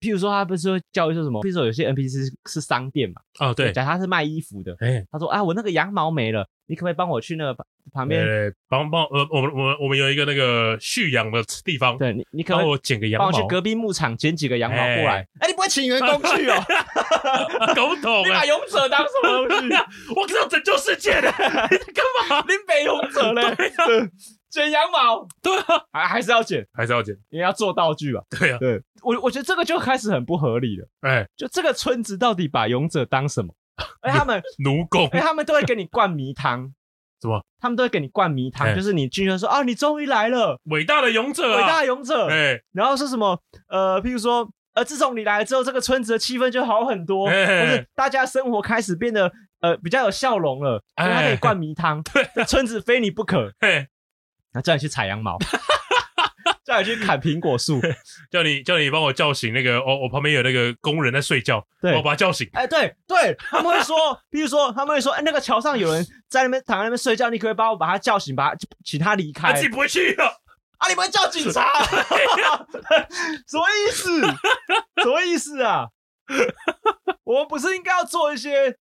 [0.00, 1.40] 譬如说他不是会教育说什么？
[1.42, 8.24] 譬如说有些 NPC 是商店嘛，哦，对，假如他是卖衣服的，哎，他说啊，我那个羊毛没了，你可不可以帮我去那个旁旁边？
[8.24, 15.18] 对，帮帮呃，我们我们我们有一个那个蓄养的地方，对你，你可不可以帮我剪个羊毛帮我，去隔壁牧场捡几个羊毛过来？
[15.18, 16.56] 哎哎、你不会请员工去哦？
[17.76, 19.68] 搞不懂 你把哎，勇者当什么东西？
[20.16, 22.40] 我是要拯救世界的，你在干嘛？
[22.48, 23.54] 林北勇者嘞？
[23.54, 24.08] 对
[24.48, 28.22] 剪羊毛对啊，还还是要剪，还是要剪，因为要做道具吧？
[28.30, 30.88] 对啊，对我，我觉得这个就开始很不合理了。
[31.02, 33.52] 哎，就这个村子到底把勇者当什么？
[34.02, 35.06] 哎，他们，奴工。
[35.08, 36.72] 哎，他们都会给你灌迷汤，
[37.20, 37.42] 什么？
[37.60, 38.74] 他们都会给你灌迷汤，哎。
[38.74, 42.28] 就是你进去说啊，你终于来了，伟大的勇者啊，伟大的勇者。
[42.28, 43.38] 哎，然后是什么？
[43.68, 47.46] 呃，譬如说，呃，自从你来了之后，这个村子的气氛就好很多，哎。
[47.46, 49.30] 或是大家生活开始变得
[49.60, 52.02] 呃比较有笑容了，因为他可以灌迷汤，
[52.34, 53.52] 这村子非你不可。
[53.60, 53.86] 嘿，
[54.52, 55.38] 然后叫你去采羊毛，
[56.74, 57.80] 叫你去砍苹果树。
[58.30, 63.96] 叫你叫你帮我叫醒那个，哦，我旁边有那个工人在睡觉，对我把他叫醒，哎，对对，他们会说，
[64.30, 69.48] 比如说他们会说，哎，那个桥上有人在那边躺在那边睡觉，你可不可以帮我把他叫醒，把他请他离开？
[69.52, 70.26] 他自己不会去啊，
[70.78, 71.68] 啊，你们叫警察？
[73.46, 74.20] 什么意思？
[75.02, 75.88] 什么意思啊？
[77.24, 78.76] 我们不是应该要做一些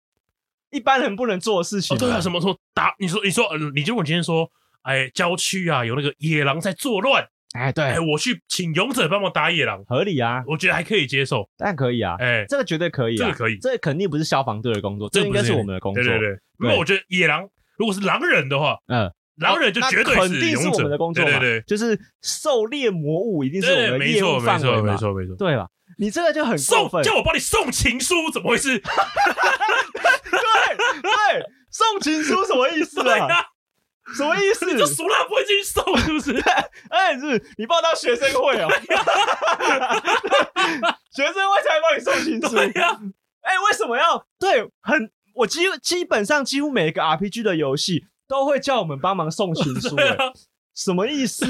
[0.70, 2.94] 一般人不能做的事情哦，对啊，什么说打？
[2.98, 4.48] 你说你说，嗯，你就我今天说，
[4.82, 7.84] 哎，郊区啊有那个野狼在作乱，哎，对。
[7.84, 13.56] 哎，，我去请勇者帮忙打野狼，合理啊，我觉得还可以接受，当然可以啊，哎，这个绝对可以啊，这个可以。
[13.58, 16.02] 这肯定不是消防队的工作，这应该是我们的工作。
[16.02, 20.88] 对对对，因为我觉得野狼如果是狼人的话，嗯，狼人就绝对肯定是勇者。
[20.88, 24.92] 的工作嘛，对对对，就是狩猎魔物一定是我对，们的没业务错没错范围嘛。
[24.92, 25.36] 没错没错。
[25.36, 25.66] 对吧？
[25.98, 28.78] 你这个就很过分，送叫我帮你送情书，怎么回事？
[28.82, 28.82] 对
[31.02, 31.10] 对，
[31.70, 33.26] 送情书什么意思啊？
[33.26, 33.44] 啊，
[34.16, 34.66] 什么意思？
[34.70, 36.32] 你就熟了不会进去送，是不是？
[36.90, 38.68] 哎，是你帮我当学生会哦，
[41.12, 42.54] 学生会才帮你送情书。
[42.56, 42.98] 对呀，
[43.42, 44.26] 哎，为什么要？
[44.38, 49.96] 对，很，我基基本上几乎每一个 RPG 的游戏都会叫我们帮忙送情书。
[50.74, 51.44] 什么意思？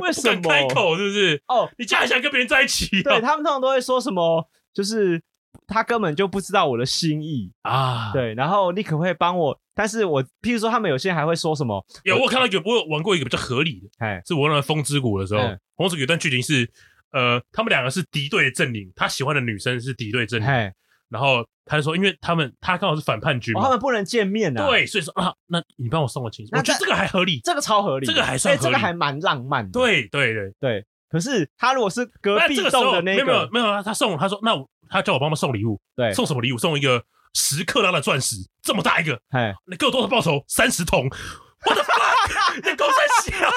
[0.00, 1.42] 为不什么敢开口，是不是？
[1.48, 3.20] 哦，你竟然还想跟别人在一起对啊？
[3.20, 5.20] 他们通常都会说什么，就是
[5.66, 7.52] 他根本就不知道我的心意。
[7.62, 9.58] 啊，对，然后你可不可以帮我？
[9.74, 11.84] 但是我譬如说，他们有些人还会说什么？
[12.04, 16.68] 有我看到有，我有玩过一个比较合理的，哎，是我玩《风之谷》的时候，嗯风之谷有段剧情是，
[17.12, 20.72] 呃，他们两个是敌对的阵营，他喜欢的女生是敌对阵营，嘿，
[21.08, 29.72] 然后他就说，因为他们他刚好是反叛军他，们不能见面啊。，对，所以说啊，那你帮我送个情书，我觉得这个还合理，这个超合理，这个还算哎这个还蛮浪漫的。
[29.72, 30.52] 对对对。
[30.60, 36.58] 对，可是他如果是隔壁栋的那没有没有，没有啊，他送他说那我他叫我帮忙送礼物，对，送什么礼物？
[36.58, 37.02] 送一个
[37.34, 40.44] 十克拉的钻石，这么大一个，嘿，你给我多少报酬？
[40.48, 41.08] 三十桶。
[41.64, 42.56] 我的妈！
[42.56, 43.48] 你狗三小，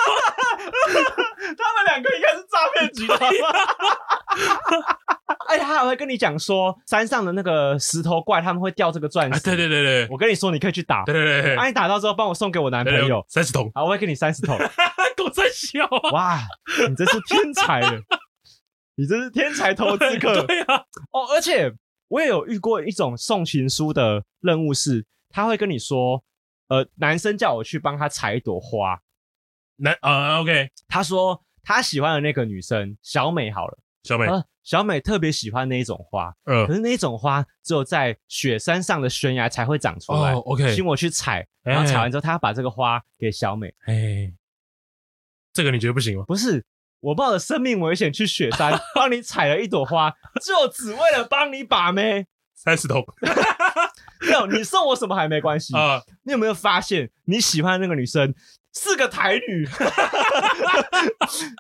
[0.61, 3.25] 他们两个应该是诈骗集团吧？
[5.47, 9.33] 哎，而且他还会跟你讲说，山上的那个石头怪他们会掉这个钻石。
[9.35, 11.03] 啊，对对对对，我跟你说，你可以去打。
[11.03, 13.71] 对对对，啊，你打到之后帮我送给我男朋友三十桶。
[13.73, 14.55] 好，我会给你三十桶。
[15.17, 16.11] 够真笑啊！
[16.11, 16.39] 哇，
[16.87, 17.99] 你真是天才了，
[18.97, 20.43] 你真是天才投资客。
[20.43, 20.75] 对啊，
[21.11, 21.73] 哦，而且
[22.07, 26.23] 我也有遇过一种送情书的任务是，他会跟你说，
[26.67, 29.01] 呃，男生叫我去帮他采一朵花。
[29.77, 34.27] 男啊，OK，他说他喜欢的那个女生小美好了，小美。
[34.63, 40.33] 小美特别喜欢那一种花，嗯，可是那一种花只有在雪山上的悬崖才会长出来。
[40.33, 43.71] 哦，OK，请我去采，然后采完之后，他要把这个花给小美。
[43.85, 44.33] 哎，
[45.53, 46.25] 这个你觉得不行吗？
[46.27, 46.65] 不是，
[46.99, 50.11] 我冒着生命危险去雪山 帮你采了一朵花，
[50.43, 52.25] 就只为了帮你把妹。
[52.53, 53.03] 三十头，
[54.21, 56.01] 没有，你送我什么还没关系啊？
[56.23, 58.33] 你有没有发现你喜欢那个女生？
[58.73, 59.65] 是个台女，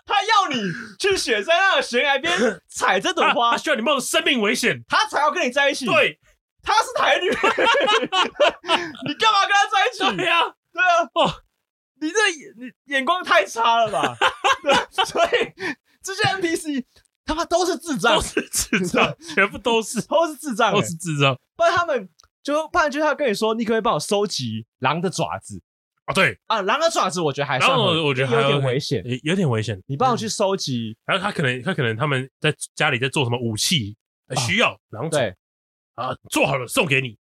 [0.05, 0.55] 她要你
[0.99, 5.85] 去雪山那个悬崖边采这朵花，他需要你冒着生命危险，她才要跟你在一起。
[5.85, 6.19] 对，
[6.61, 10.17] 她是台女，你干嘛跟她在一起？
[10.17, 10.41] 对呀，
[10.73, 11.33] 对啊，哦，
[12.01, 12.17] 你这
[12.57, 14.17] 你眼光太差了吧？
[14.63, 14.73] 对，
[15.05, 15.53] 所以
[16.03, 16.83] 这些 NPC
[17.25, 21.35] 他妈都是智障，都是智障， 全部都是都是智障，都是智障。
[21.55, 22.07] 不然他们
[22.43, 25.61] 就不然就他跟你说，你可不可以帮我收集狼的爪子？
[26.05, 29.81] 啊，对啊，狼的爪子我觉得还算，我觉得还有点危险，有点危险。
[29.87, 33.97] 你帮我去收集，然后他可能他可能他们在家里在做什么武器，
[34.45, 35.19] 需要狼爪
[35.95, 37.17] 啊，做好了送给你。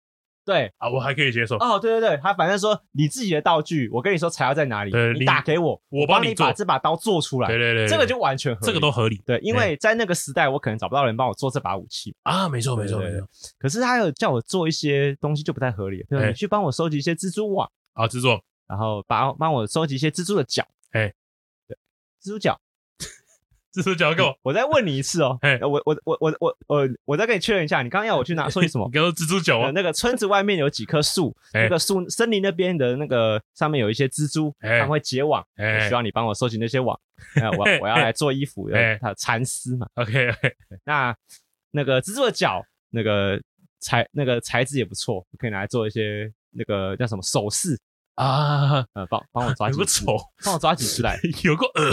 [0.51, 1.57] 对啊，我还可以接受。
[1.59, 7.47] 哦，对对对，他反正说你自己的道具，我跟你说材料在哪里，你打给我，我帮你把这把刀做出来。
[7.47, 9.23] 对对对，这个就完全合理，这个都合理。
[9.25, 12.49] 对，因为在那个时代，我可能找不到人帮我做这把武器啊。
[12.49, 13.29] 没错没错没错。
[13.59, 16.05] 可是他有叫我做一些东西，就不太合理。
[16.09, 18.43] 对，你去帮我收集一些蜘蛛网啊，制作。
[18.67, 21.13] 然后把帮我收集一些蜘蛛的脚，哎，
[21.67, 21.77] 对，
[22.23, 22.57] 蜘蛛脚，
[23.75, 28.87] 蜘蛛脚给我，我再问你一次哦， 哎，我我我我我我我再跟你确认一下，你刚刚要我去哪收集什么？
[28.93, 29.71] 你刚说蜘蛛脚啊？
[29.75, 35.45] 那个村子外面有几棵树，那个树森林那边的那个上面有一些蜘蛛，他们会结网，
[35.89, 36.99] 需要你帮我收集那些网，
[37.57, 38.69] 我我要来做衣服，
[39.01, 39.87] 它蚕丝嘛。
[39.95, 40.31] OK，
[40.85, 41.15] 那
[41.71, 43.41] 那个蜘蛛的脚，那个
[43.79, 47.79] 材那个材质也不错，可以拿来做一些那个叫什么首饰。
[48.17, 50.05] 啊，呃，帮帮我抓几只，
[50.45, 51.89] 帮我抓几只来， 有个恶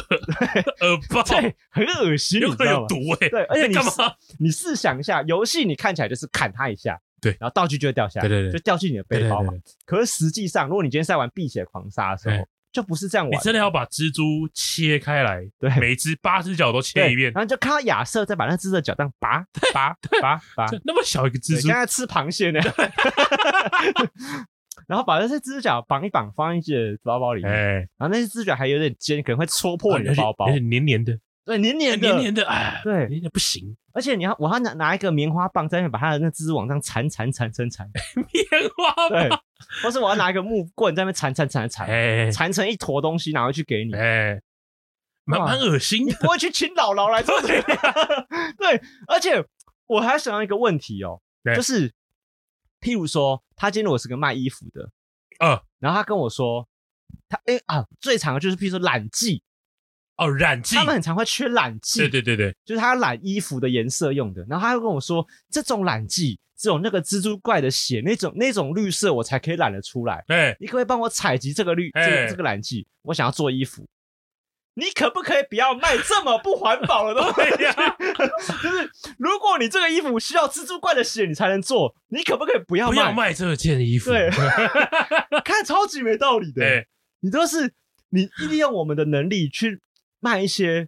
[0.82, 3.92] 恶爆，对，很恶心，有个有毒哎，对，而且你干嘛？
[4.40, 9.54] 你试想一下，游戏你看起来就是砍他一下，对，然后道具就会掉下来，对对对，就掉进你的背包嘛。
[9.86, 22.60] 可是实际上，如果你今天在玩碧血狂杀的时候，就不是这样玩，你真的要把蜘蛛切开来，对，每只八只脚都切一遍，然后就看到亚瑟再把那只的脚这样拔拔拔拔，那么小一个蜘蛛，现在吃螃蟹呢。
[24.88, 27.52] 然后把那些蜘蛛脚绑一绑，放进去包包里面。
[27.52, 30.48] 哎，然后那些蜘蛛脚还有点尖，可能会戳破你的包包。
[30.48, 33.76] 有点黏黏的，对，黏黏的，黏黏的，哎，对，黏黏不行。
[33.92, 37.86] 而且你要，我要拿拿一个棉花棒在那边把它的那蜘蛛网上缠缠缠缠缠。
[38.16, 39.30] 棉花棒，对，
[39.84, 43.94] 或是我要拿一个木棍在那边缠缠缠缠，缠成一坨东西，拿回去给你。
[43.94, 44.40] 哎，
[45.26, 46.14] 蛮蛮恶心的。
[46.14, 47.76] 你不会去请姥姥来做这个？
[48.58, 49.44] 对，而且
[49.88, 51.20] 我还想到一个问题哦，
[51.54, 51.92] 就是。
[52.88, 54.90] 譬如说，他今天我是个卖衣服的，
[55.44, 56.66] 嗯，然后他跟我说，
[57.28, 59.44] 他哎啊，最常的就是譬如说染剂，
[60.16, 64.46] 哦，染剂，他们很常会缺染剂，对对对对，就是他染衣服的颜色用的。
[64.48, 70.24] 然后他又跟我说，这种染剂只有那个蜘蛛怪的血那种那种绿色我才可以染得出来。
[70.30, 72.88] 哎，你可不可以帮我采集这个绿这个这个染剂？
[73.02, 73.86] 我想要做衣服。
[74.80, 77.74] 你可不可以不要卖这么不环保的东西呀？
[78.62, 82.96] 就是如果你这个衣服需要蜘蛛怪的血你才能做，你可不可以不要卖？
[82.96, 84.12] 不要卖这件衣服？
[84.12, 84.30] 对，
[85.44, 86.62] 看超级没道理的。
[86.62, 86.88] 对，
[87.22, 87.74] 你都是
[88.10, 89.82] 你利用我们的能力去
[90.20, 90.88] 卖一些，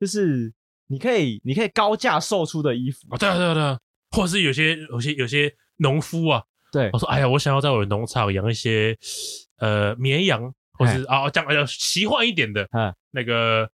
[0.00, 0.52] 就是
[0.88, 2.98] 你可以你可以高价售出的衣服。
[3.10, 3.78] 啊，对啊对啊对啊，
[4.10, 8.96] 或者是有些有些有些农夫啊，对，我说哎呀，我想要在我的农场养一些
[9.58, 10.52] 呃绵羊。
[10.78, 13.70] 或是啊，讲呃奇幻一点的，嗯，那个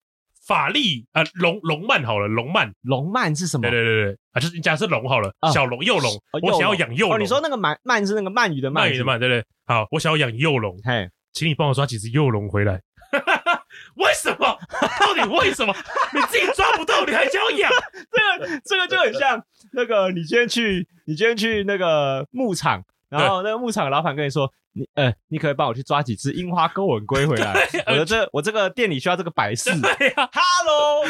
[0.46, 3.70] 法力啊，龙龙鳗好了，龙鳗，龙鳗是什么？
[3.70, 7.20] 对对对对，啊，就是假设龙好了，小龙幼龙，我想要养幼龙。
[7.20, 8.88] 你说那个鳗鳗是那个鳗鱼的鳗？
[8.88, 9.44] 鳗鱼的鳗，对对。
[9.66, 12.80] 好，我想要养幼龙，嘿，请你帮我抓几只幼龙回来。
[13.96, 14.58] 为什么？
[15.00, 15.74] 到底为什么？
[16.14, 17.72] 你自己抓不到，你还想要养？
[18.12, 24.52] 这个这个就很像那个，你今天去，你今天去那个牧场，然后那个牧场的老板跟你说。
[24.78, 27.54] 你呃，你可以帮我去抓几只樱花勾吻龟回来。
[27.88, 29.70] 我的这我这个店里需要这个摆饰。
[29.72, 31.08] Hello，Hello，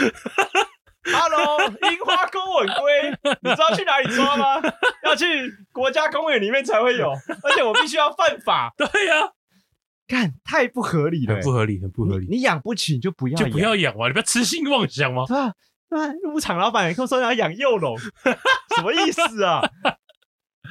[1.91, 3.10] 樱花勾吻龟，
[3.41, 4.62] 你知道去哪里抓吗？
[5.04, 5.25] 要去
[5.73, 7.10] 国家公园里面才会有，
[7.41, 8.71] 而且我必须要犯法。
[8.78, 9.32] 对呀，
[10.08, 12.28] 干太不合理了，不合理，很不合理。
[12.30, 15.25] 你养不起你就不要，就不要养嘛，你不要痴心妄想嘛。
[15.25, 15.51] 对啊，
[15.89, 19.67] 对，牧场老板跟我说要养幼龙，什么意思啊？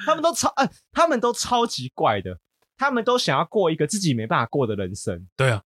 [0.07, 2.39] 他们都超，呃，他们都超级怪的，
[2.85, 5.27] 他们都想要过一个自己没办法过的人生。
[5.37, 5.63] 对啊，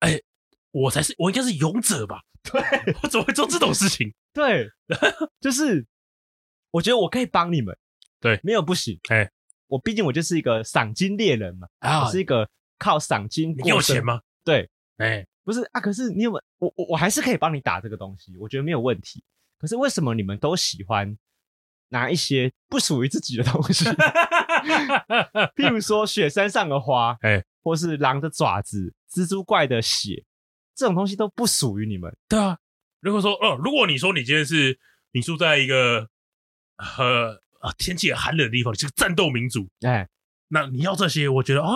[0.00, 0.24] 哎、欸，
[0.70, 2.20] 我才是，我应该是勇者吧？
[2.42, 2.60] 对，
[3.02, 4.12] 我怎么会做这种事情？
[4.32, 4.70] 对，
[5.40, 5.86] 就是
[6.70, 7.76] 我觉得我可以帮你们，
[8.20, 8.98] 对，没有不行。
[9.08, 9.30] 哎、欸，
[9.66, 13.54] 我毕竟我就是一个赏金猎人嘛，啊，我是一个靠赏金。
[13.56, 14.20] 你有钱吗？
[14.44, 16.32] 对，哎、欸，不是啊，可是你有？
[16.32, 19.22] 我我我还是可以帮你打这个东西，我觉得没有问题。
[19.58, 21.16] 可是为什么你们都喜欢
[21.90, 23.84] 拿一些不属于自己的东西？
[25.54, 30.24] 譬如说雪山上的花，哎、欸，或是狼的爪子、蜘蛛怪的血，
[30.74, 32.12] 这种东西都不属于你们。
[32.28, 32.58] 对啊，
[33.00, 34.78] 如果说哦，如果你说你今天是
[35.12, 36.08] 你住在一个
[36.98, 37.38] 呃
[37.78, 40.08] 天气很寒冷的地方，你是个战斗民族，哎、欸，
[40.48, 41.70] 那你要这些，我觉得啊。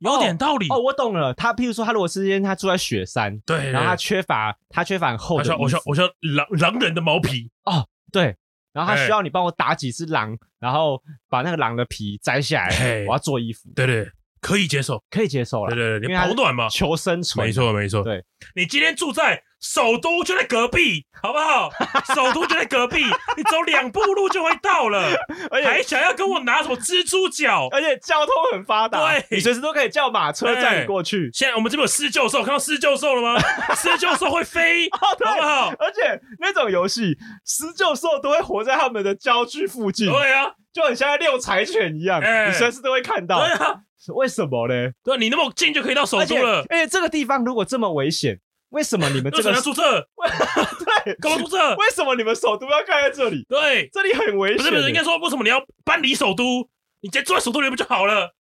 [0.00, 1.32] 有点道理哦，哦，我懂了。
[1.34, 8.36] 他譬如说，他如果是因为他住在雪山，对，然后他缺乏他缺乏很厚的，我需要我需要狼狼人的毛皮哦，对，
[8.72, 14.08] 然后他需要你帮我打几只狼，然后把那个狼的皮摘下来，我要做衣服，对对，
[14.40, 15.74] 可以接受，可以接受了。
[15.74, 17.46] 对对对，你保暖嘛，求生存。
[17.46, 18.02] 没错没错。
[18.02, 21.70] 对，你今天住在首都就在隔壁，好不好？
[22.14, 23.04] 首都就在隔壁，
[23.36, 25.14] 你走两步路就会到了。
[25.50, 27.68] 而且还想要跟我拿什么蜘蛛脚？
[27.70, 31.30] 而且交通很发达，对，你随时都可以叫马车载你过去。
[31.32, 33.38] 现在我们这边有狮鹫兽，看到狮鹫兽了吗？
[33.76, 35.68] 狮鹫兽会飞，好不好？
[35.78, 40.10] 而且那种游戏，狮鹫兽都会活在他们的郊区附近。
[40.10, 43.40] 对啊，就很像在遛柴犬一样，你随时都会看到。
[43.44, 43.80] 对啊。
[44.14, 44.90] 为什么呢？
[45.04, 46.64] 对，你那么近就可以到首都了。
[46.70, 49.82] 而且这个地方如果这么危险，为什么你们 这个要住这？
[51.04, 51.74] 对，干嘛注册？
[51.76, 53.44] 为什么你们首都要盖在这里？
[53.48, 54.58] 对，这里很危险。
[54.58, 56.68] 不是不是，应该说为什么你要搬离首都？
[57.02, 58.34] 你直接住在首都里面不就好了？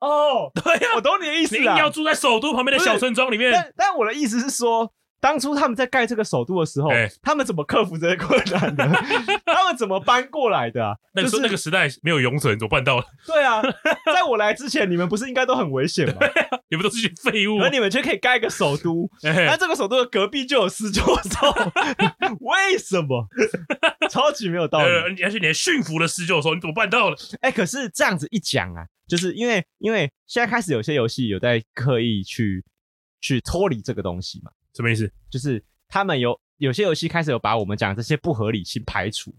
[0.00, 1.56] 哦，对呀，我懂你的意思。
[1.58, 3.52] 你要住在首都旁边的小村庄里面。
[3.52, 4.92] 但但我的意思是说。
[5.24, 8.86] 当初他们在盖这个首都的时候，欸、他们怎么克服这些困难的？
[9.46, 10.94] 他们怎么搬过来的、啊？
[11.14, 13.04] 那个时候、就是、那个时代没有勇者，你怎么办到了？
[13.24, 13.62] 对啊，
[14.14, 16.16] 在我来之前，你们不是应该都很危险吗？
[16.68, 19.08] 你们都是些废物，而你们却可以盖一个首都。
[19.24, 21.50] 那、欸、这个首都的隔壁就有施救兽，
[22.40, 23.26] 为什么？
[24.10, 24.92] 超级没有道理。
[25.24, 27.16] 而且你还驯服了施救兽，你怎么办到了？
[27.40, 32.62] 哎、欸，可是这样子一讲啊，就是因为因为现在开始有些游戏有在刻意去
[33.22, 34.50] 去脱离这个东西嘛。
[34.74, 35.10] 什么意思？
[35.30, 39.34] 就是他们有有些游戏开始有把我们讲这些不合理性排除，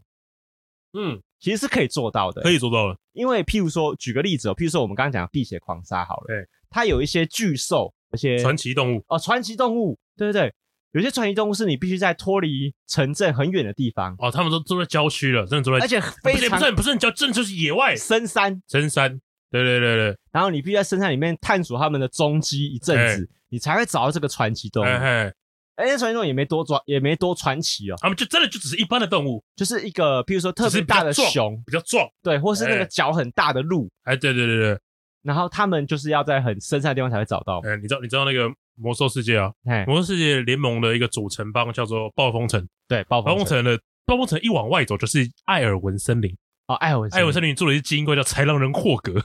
[0.93, 2.97] 嗯，其实是可以做到的，可以做到的。
[3.13, 10.53] 因为譬如说，举个例子哦，譬如说我们刚刚讲的碧血狂杀好了，对，它有一些巨兽，而且传奇动物哦，传奇动物，对对对，
[10.91, 19.19] 有些传奇动物是你必须在脱离城镇很远的地方哦，他们都住在郊区了，真的住在，而且非常不是不是很郊，真的就是野外深山，深山，
[19.51, 23.29] 对对对对，然后你必须在深山里面探索他们的踪迹一阵子。
[23.49, 24.87] 你才会找到这个传奇动物。
[24.87, 25.31] 哎，
[25.77, 27.95] 那，传奇动物也没多传，也没多传奇哦。
[28.01, 33.87] 他们就真的就只是一般的动物，就是一个，譬如说特别大的熊，比较壮，对，或是那个脚很大的鹿。
[34.03, 34.79] 哎，对对对对。
[35.21, 37.61] 然后他们就是要在很深山的地方才会找到。
[37.63, 39.53] 哎，你知道你知道那个魔兽世界啊？
[39.85, 42.67] 魔兽世界联盟的一个主城邦叫做暴风城。
[42.89, 46.35] 对，暴风城的暴风城一往外走就是艾尔文森林。
[46.67, 49.23] 哦，艾尔文艾尔文森林住了一只精英怪叫豺狼人霍格。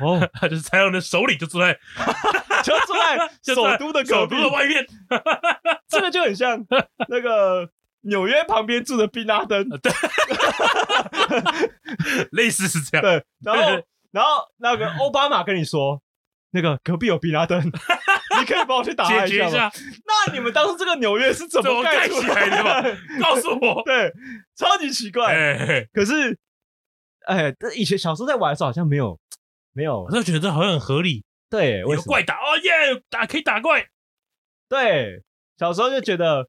[0.00, 1.78] 哦， 他就是豺狼人首领，就住在。
[2.64, 4.84] 就住在 首都的首都的外面，
[5.88, 6.66] 这个就很像
[7.08, 7.70] 那个
[8.00, 9.92] 纽约旁边住的宾拉登，对，
[12.32, 13.02] 类似是这样。
[13.02, 16.02] 对，然后然后那个奥巴马跟你说，
[16.50, 19.70] 那个隔壁有宾拉登，你可以帮我去打他一下吗？
[20.04, 22.82] 那你们当初这个纽约是怎么盖起来的吗？
[23.20, 24.12] 告诉我，对，
[24.56, 25.86] 超级奇怪。
[25.92, 26.36] 可是，
[27.28, 29.18] 哎，以前小时候在玩的时候好像没有
[29.72, 31.24] 没有，我就觉得这好像很合理。
[31.50, 33.86] 对，有怪打哦耶，打可以打怪。
[34.68, 35.22] 对，
[35.58, 36.48] 小时候就觉得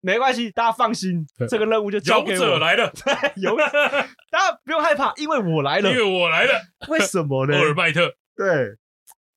[0.00, 2.36] 没关系，大家放心，这个任务就交给我。
[2.38, 2.92] 勇者来了，
[3.36, 3.64] 勇者，
[4.30, 6.60] 大家不用害怕，因为我来了，因为我来了。
[6.88, 7.54] 为什么呢？
[7.58, 8.76] 欧尔麦特，对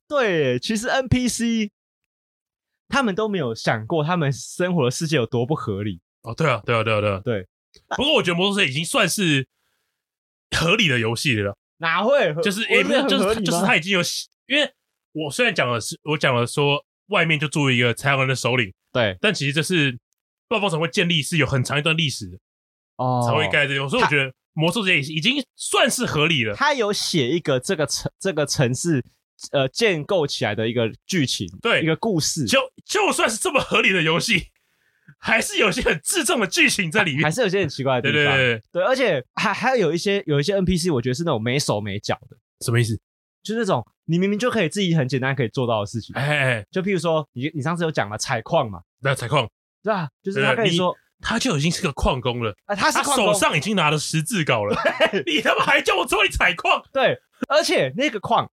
[0.07, 1.71] 对，其实 NPC
[2.87, 6.01] 他们都没有想过，他们生活的世界有多不合理。
[6.21, 7.47] 哦，对啊，对啊，对啊，对啊，对。
[7.97, 9.47] 不过我觉得魔兽世界已经算是
[10.53, 11.55] 合理的游戏了。
[11.77, 12.33] 哪会？
[12.41, 14.01] 就是也没有，就是就是他已经有，
[14.47, 14.71] 因为。
[15.15, 19.95] 我虽然讲的是，我讲了说外面就作为一个豺狼人的首领，对，但其实这是
[20.47, 22.37] 暴风城会建立是有很长一段历史的
[22.95, 26.55] 哦，才会盖这种，所以我觉得魔兽世界已经算是合理了。
[26.55, 29.05] 他有写一个这个城这个城市
[29.51, 34.47] 呃建构起来的一个剧情，对，一个故事，就就算是这么合理的游戏，
[35.23, 42.99] 还是有些很自重的剧情在里面，还是有些很奇怪的地方，对对对对，对，而且还还有有一些有一些 NPC，我觉得是那种没手没脚的，什么意思？
[43.41, 49.49] 就是那种你明明就可以自己很简单可以做到的事情，哎，哎，哎，就譬如说你你上次有讲了采矿嘛，那，采矿，
[49.81, 50.09] 对啊？
[50.21, 52.53] 就是他可以说他就已经是个矿工了。
[52.65, 54.75] 啊，他是他手上已经拿了十字镐了，
[55.25, 56.83] 你他妈还叫我出去采矿？
[56.91, 57.17] 对，
[57.47, 58.49] 而且那个矿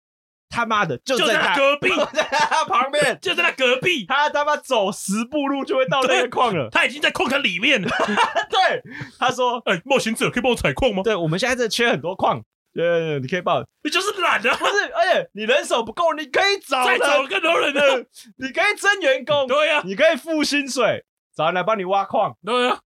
[0.51, 7.81] 他妈的就在他隔壁， 就在他旁边，就在他隔壁，他他妈走十步路就会到那个矿了，他已经在矿坑里面。
[7.81, 7.89] 了。
[8.51, 8.83] 对，
[9.19, 12.43] 他说：“哎，冒险者可以帮我采矿吗？”对，我们现在这缺很多矿，
[12.75, 14.93] 对，你可以帮，你就是懒啊，不是？
[14.93, 18.05] 而且你人手不够，你可以找再找更多人的，
[18.39, 21.05] 你可以增员工，对呀，你可以付薪水，
[21.37, 22.81] 找人来帮你挖矿，对呀。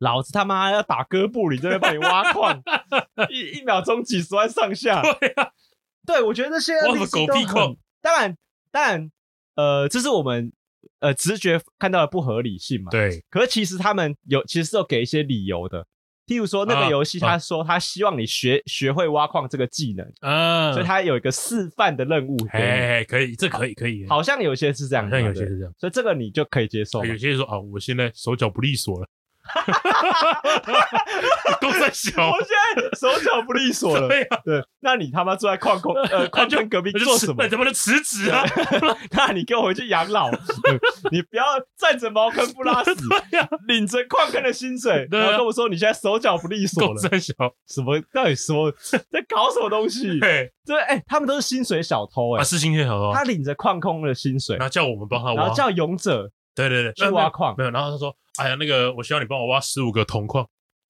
[0.00, 2.60] 老子他妈要打哥布林，这边帮你挖矿，
[3.30, 5.00] 一一秒钟几十万上下。
[5.00, 5.48] 对啊，
[6.06, 6.72] 对，我觉得这些。
[8.00, 8.36] 当然，
[8.70, 9.10] 当然，
[9.54, 10.52] 呃，这是我们
[11.00, 12.90] 呃直觉看到的不合理性嘛。
[12.90, 13.24] 对。
[13.30, 15.86] 可是其实他们有，其实是有给一些理由的。
[16.26, 22.34] 譬如说，那个游戏他说他希望你学、啊、学会挖矿这个技能，嗯、啊，所以他有一个示范的任务。
[22.48, 24.06] 哎，可以，这可以，可以。
[24.08, 27.04] 好像有些是这样，好像有些是这样，所以这个你就可以接受。
[27.04, 29.06] 有些人说啊，我现在手脚不利索了。
[29.44, 31.58] 哈哈哈哈哈！
[31.60, 34.08] 都在小，我现在手脚不利索了。
[34.08, 37.46] 对呀，对，那你他妈坐在矿工 呃矿坑隔壁做什么？
[37.48, 38.42] 怎么能辞职啊？
[39.12, 40.30] 那你跟我回去养老，
[41.12, 41.44] 你不要
[41.76, 42.90] 站着茅坑不拉屎，
[43.68, 46.94] 领着矿坑的薪水，然后跟我说你现在手脚不利索了。
[46.94, 47.34] 都在小，
[47.68, 48.00] 什么？
[48.12, 48.70] 到底说
[49.10, 50.18] 在搞什么东西？
[50.20, 53.12] 对，对，哎，他们都是薪水小偷，哎，是薪水小偷。
[53.12, 57.54] 他领着矿工的薪水，然后叫我们帮他挖，然后叫勇者，对对对，去挖矿。
[57.58, 58.14] 没有，然后他说。
[58.36, 60.44] 哎呀，那个，我需要你帮我挖十五个铜矿。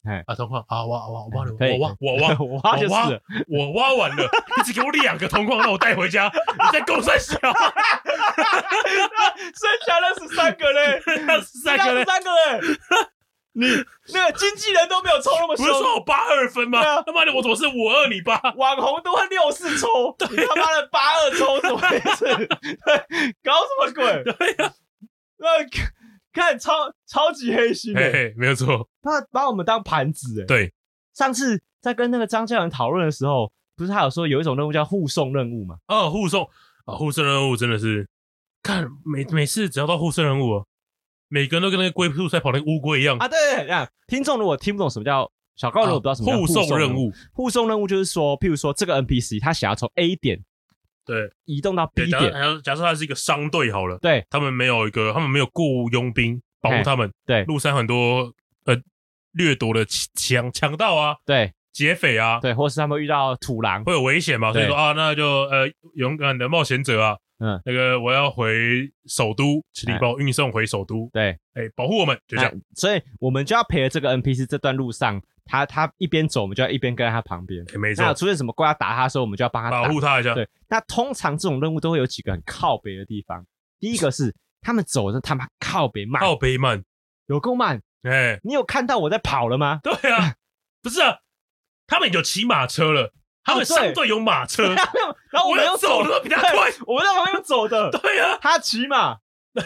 [0.09, 3.11] 哎，啊，铜矿啊，挖挖，我帮你，我挖，我挖， 我挖，我挖，
[3.49, 6.33] 我挖完了， 你只给我两个铜矿，让我带回家。
[6.33, 7.53] 你在公三小， 剩
[9.85, 11.03] 下那十三个嘞，
[11.43, 12.61] 十三个，十三个嘞。
[13.57, 13.67] 你
[14.13, 16.81] 那个经纪人都没有抽那么凶，不是说我八二分吗？
[17.07, 18.35] 他妈的，我怎么是五二你八？
[18.57, 19.87] 网红都会六四抽，
[20.29, 22.27] 你他妈的八二抽什么意思？
[23.45, 24.25] 搞什么鬼？
[24.25, 24.74] 对呀，
[25.45, 25.93] 那。
[26.35, 30.75] 看超超级黑心，嘿嘿，没有错，他把我们当盘子，哎，对。
[31.15, 35.77] 上次在跟那个张教仁讨论的时候，不是他有说有一种任务叫护送任务吗？
[35.87, 36.43] 哦，护送
[36.87, 38.09] 啊，护送任务真的是，
[38.65, 40.65] 看每每次只要到护送任务，
[41.29, 43.29] 每个人都跟那个龟兔赛跑那个乌龟一样啊。
[43.29, 50.45] 对对对，这样听众如果听不懂什么叫小高，如果不知道什么叫护送任务，护送任务就是说，譬如说这个 NPC 他想要从 A 点。
[51.05, 58.33] 对，移动到 B 点，假设假设他是一个商队好了，对，他们没有一个，他们没有雇佣兵保护他们，对，路上很多
[58.65, 58.77] 呃
[59.33, 59.85] 掠夺的
[60.15, 75.23] 强强盗啊，对，劫匪啊，对，或是他们遇到土狼，会有危险嘛，所以说啊，那就呃勇敢的冒险者啊，嗯，那个我要回首都，请你帮我运送回首都，对，哎，保护我们，就这样，所以我们就要陪着这个 NPC 这段路上。
[75.47, 77.63] 他他一边走，我们就要一边跟在他旁边。
[77.79, 78.03] 没错。
[78.03, 80.33] 那出现什么怪要打他的时候，我们就要帮他保护他一下。
[80.33, 80.49] 对。
[80.71, 83.45] 那通常这种任务都会有几个很靠北的地方。
[83.79, 86.83] 第一个是他们走的他妈靠北慢，靠北慢，
[87.27, 87.79] 有够慢。
[88.05, 89.81] 哎，你有看到我在跑了吗？
[89.83, 90.35] 对啊，
[90.83, 91.19] 不是啊，
[91.87, 93.13] 他们有骑马车了，
[93.45, 94.75] 他们相对有马车。
[95.31, 97.91] 然后我们又走的比他快，我们在旁边走的。
[97.99, 99.19] 对啊，他骑马。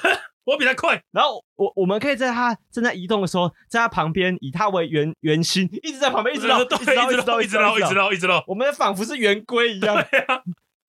[0.44, 8.42] 我比他快，然后我我们可以在他正在移动的时候，在他旁边以他为圆圆心，一直在旁边一直绕，一直绕，一直绕，一直绕，一直绕，一直绕。
[8.46, 10.02] 我们仿佛是圆规一样，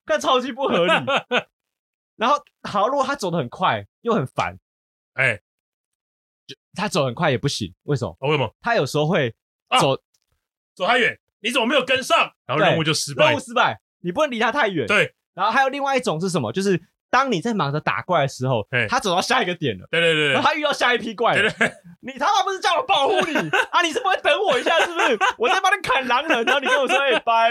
[0.05, 0.93] 看超级不合理。
[2.15, 4.57] 然后好，如果他走得很快又很烦，
[5.15, 5.41] 哎，
[6.73, 8.15] 他走很快也不行，为什么？
[8.21, 8.55] 为什么？
[8.61, 9.35] 他有时候会
[9.77, 9.97] 走
[10.73, 12.31] 走太远，你怎么没有跟上？
[12.45, 14.87] 然后任务就失败，任务失败，你不能离他太远。
[14.87, 16.51] 对，然后还有另外一种是什么？
[16.51, 16.81] 就是。
[17.11, 19.87] 当你在忙着打怪的时候，他走到下一个点了。
[19.89, 21.51] 对对对，然后他遇到下一批怪了。
[22.01, 23.33] 你他妈不是叫我保护你
[23.71, 23.81] 啊？
[23.81, 25.17] 你是不会等我一下是不是？
[25.39, 27.49] 我在帮你砍狼人，然后你跟我说哎拜，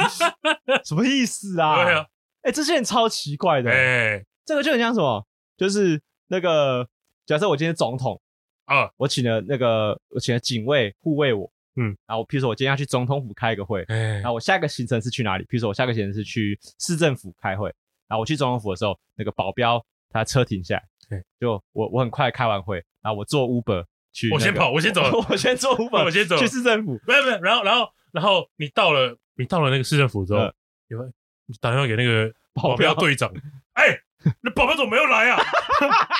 [0.86, 1.84] 什么意思啊？
[1.84, 2.06] 对啊，
[2.40, 3.70] 哎，这些人超奇怪的。
[3.70, 5.22] 哎，这个就很像什么？
[5.58, 6.88] 就是那个
[7.26, 8.18] 假设我今天总统
[8.64, 15.44] 啊，我请了那个我请了警卫护卫我，嗯，然后譬如说我今天要去总统府开一个会，然后我下一个行程是去哪里？
[15.44, 17.72] 譬如说我下个行程是去市政府开会。
[18.08, 30.50] 然后我去总统府的时候，那个保镖他车停下来，对，就我我很快开完会，然后我坐 Uber 去，我先跑，我先走， 我先坐 Uber，我先走去市政府，没有没有，然后然后然后你到了，你到了那个市政府之后，
[30.88, 31.04] 有
[31.44, 33.30] 你打电话给那个保镖队长，
[33.74, 34.00] 哎，
[34.40, 35.38] 那保镖怎么没有来啊？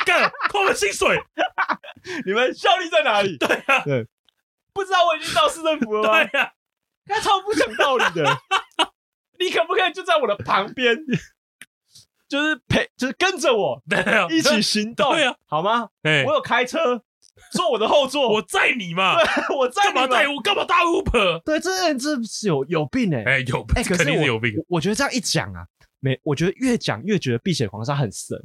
[0.04, 1.18] 干扣了薪水，
[2.26, 3.38] 你们效率在哪里？
[3.38, 4.06] 对啊，对，
[4.78, 6.22] 不知道我已经到市政府了吗？
[6.30, 6.52] 对呀，
[7.06, 8.24] 他超不讲道理的，
[9.40, 10.96] 你可不可以就在我的旁边？
[12.28, 13.82] 就是陪，就是跟着我，
[14.30, 15.88] 一起行动，对呀，好吗？
[16.26, 17.02] 我有开车，
[17.52, 20.40] 坐我的后座，我载你嘛，对，我载你嘛，干嘛带我？
[20.42, 21.40] 干嘛搭 Uber？
[21.42, 24.52] 对，这人真是有有病哎，哎，有，哎，肯定是有病。
[24.68, 25.66] 我觉得这样一讲啊，
[26.00, 28.38] 没，我觉得越讲越觉得碧血狂杀很神，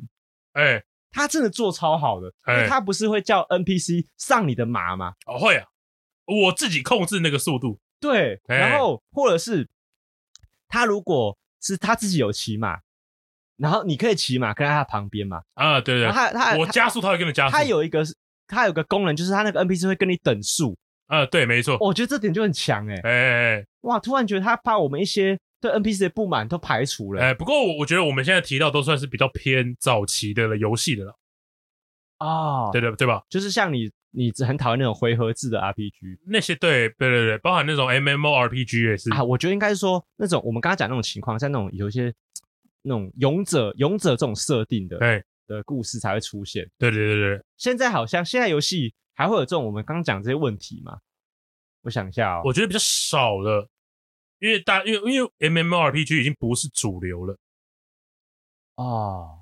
[0.54, 0.82] 哎，
[1.12, 5.14] 他真的做超好的，因为他不是会叫 NPC 上你的马吗？
[5.28, 5.68] 哦，会啊，
[6.26, 7.80] 我自己控制那个速度。
[8.00, 9.70] 对，然后或者是
[10.68, 12.80] 他如果是他自己有骑马，
[13.56, 15.42] 然后你可以骑马跟在他旁边嘛。
[15.54, 17.56] 啊，对对，他他我加速，他会跟着加速。
[17.56, 18.04] 他有一个，
[18.46, 20.78] 他有个功能，就是他那个 NPC 会跟你等速。
[21.08, 21.78] 啊，对，没错。
[21.80, 23.00] 我觉得这点就很强哎。
[23.04, 27.22] 哎，哇，突然觉得他把我们一些对 NPC 的不满都排除了。
[27.22, 31.16] 哎，不过我我觉得我们现在提到都算是比较偏早期的游戏的了。
[32.18, 33.24] 啊，对对对吧？
[33.30, 33.90] 就是像你。
[34.16, 39.24] 你只很讨厌那种回合制的 RPG，那些对对对对，包含那种 MMORPG 也是啊。
[39.24, 42.14] 我觉得应该是说那种我们刚刚讲那种情况，像那种有一些
[42.84, 46.70] 那种勇者勇者这种设定的对的故事才会出现。
[46.78, 51.00] 对对对对，现在好像现在游戏还会有这种我们刚刚讲这些问题吗？
[51.82, 53.68] 我想一下哦，我觉得比较少了，
[54.38, 57.36] 因为大因为因为 MMORPG 已经不是主流了
[58.76, 59.40] 哦，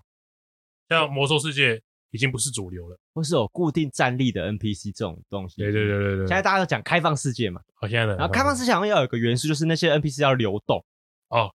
[0.87, 1.83] 像魔兽世界。
[2.11, 5.61] 已经不是主流了，或是有固定站立的 NPC 这种东西。
[5.61, 6.27] 对对对对对。
[6.27, 8.15] 现在大家都讲开放世界嘛，好，现在的。
[8.17, 10.83] 然后开放世界好像要有一个元素，就是那些 NPC 要流动。
[11.29, 11.49] 哦。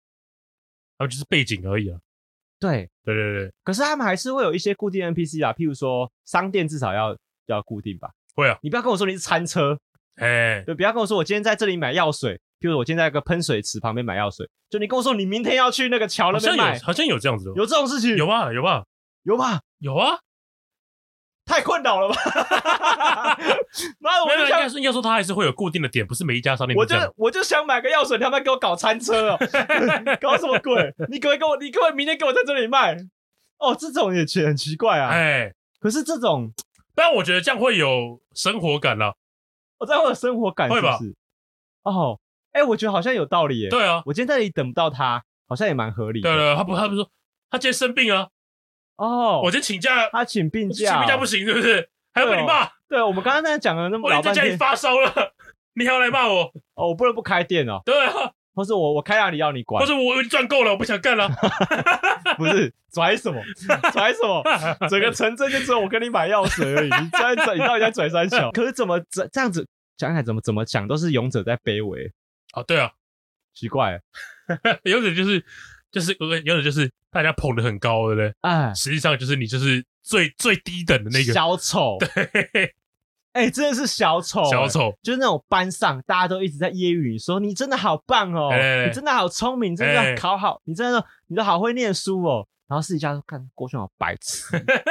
[0.99, 1.99] 然后就是背景而已啊。
[2.61, 3.53] 对对对对。
[3.65, 8.11] 可是他们还是会有一些固定 NPC 啊，譬如说商店至少要要固定吧。
[8.35, 8.59] 会啊。
[8.63, 9.79] 你不要跟我说你是餐车。
[10.17, 10.63] 哎。
[10.65, 16.79] 对，不要跟我说我今天在这里买药水，譬如我今天在一个喷水池旁边买药水，就你跟我说你明天要去那个桥那边买。
[16.81, 17.53] 好像有这样子的。
[17.57, 18.17] 有这种事情？
[18.17, 18.85] 有啊有啊
[19.23, 20.19] 有吧有啊。
[21.53, 22.17] 太困扰了吧！
[24.01, 26.75] 那我就想，应该说，应该说，他还是会有固定的点，不是每一家商店。
[26.75, 29.39] 我就我就想买个药水，他们给我搞餐车哦，
[30.19, 30.95] 搞什么鬼？
[31.11, 32.97] 你可不可以给我，你可不可以明天给我在这里卖？
[33.59, 35.11] 哦，这种也很奇怪啊。
[35.11, 36.51] 哎，可是这种，
[36.95, 39.17] 但我觉得这样会有生活感了。
[39.77, 41.15] 我这样会有生活感，是不是？
[41.83, 42.19] 哦，
[42.53, 43.69] 哎，我觉得好像有道理耶。
[43.69, 46.23] 对啊，我今天在这里等不到他，好像也蛮合理。
[46.23, 47.11] 对了，他不，他不是说
[47.51, 48.29] 他今天生病啊。
[48.97, 51.89] 哦，我就请假，他请病假，请病假不行，是不是？
[52.13, 52.69] 还要被你骂？
[52.89, 55.33] 对，我们刚刚在讲了那么老半天，我在家里发烧了，
[55.75, 56.53] 你还要来骂我？
[56.75, 57.81] 哦，我不能不开店哦。
[57.85, 61.29] 对啊，或是我我开让你要你管，或是我赚够了，我不想干了。
[62.37, 63.43] 不是拽什么
[63.93, 64.43] 拽什么，
[64.89, 66.91] 整个城镇就只有我跟你买药水而已。
[66.91, 68.51] 你拽拽，你到底在拽三小？
[68.53, 69.67] 可是怎么这这样子
[69.97, 72.13] 讲起来，怎么怎么讲都是勇者在卑微
[72.55, 72.63] 哦？
[72.63, 72.93] 对啊，
[73.55, 74.01] 奇怪，
[74.85, 75.45] 勇者就是。
[75.93, 78.35] 就是勇者就是大家捧得很高，对不对？
[78.41, 81.33] 哎，实际上就是你就是最最低等的那个。
[81.33, 81.99] 小丑。
[82.01, 82.75] 对，
[83.33, 88.51] 哎，真的是小丑，小丑，就是那种班上大家都一直在揶揄你说你真的好棒哦，
[88.87, 92.49] 你真的好聪明，真的考好，你真的你都好会念书哦。
[92.67, 94.47] 然后私底下说看郭轩好白痴，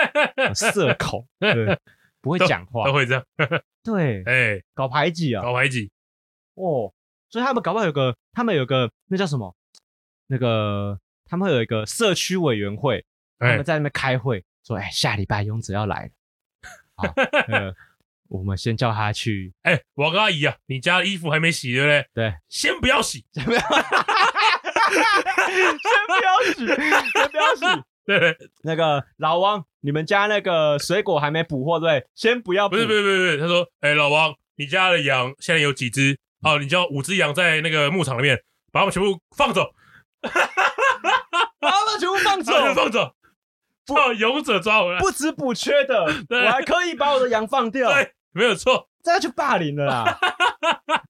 [0.54, 1.80] 社恐，对，
[2.22, 3.24] 不会讲话，都会这样。
[3.84, 5.90] 对，哎，搞排挤啊，搞排挤。
[6.54, 6.94] 哦，
[7.30, 9.56] 所以他们搞不好有个，他们有个那叫什么？
[10.28, 11.00] 那个
[11.32, 13.06] 他们会有一个社区委员会，
[13.40, 16.12] 他们在那边开会，说：“哎，下礼拜勇者要来了，
[16.96, 17.08] 好，
[17.48, 17.74] 呃，
[18.28, 19.54] 我们先叫他去。
[19.62, 22.06] 哎，王阿姨啊，你家的衣服还没洗对不对？
[22.14, 23.70] 对，先不要洗，先不要，先
[26.06, 27.66] 不要洗，先不要洗。
[28.06, 32.06] 对，那个老王，你们家那个水果还没补货对？
[32.14, 33.38] 先不要，不是，不是，不是，不是。
[33.38, 36.20] 他说：哎，老王，你家的羊现在有几只？
[36.42, 38.38] 哦，你叫五只羊在那个牧场里面，
[38.74, 39.74] 把它们全部放走。”
[41.62, 43.14] 把他们全部放走，放走，
[43.86, 50.20] 把勇者抓回来，不止补缺的， 我还可以把我的羊放掉，对，没有错，这样就霸凌了啦。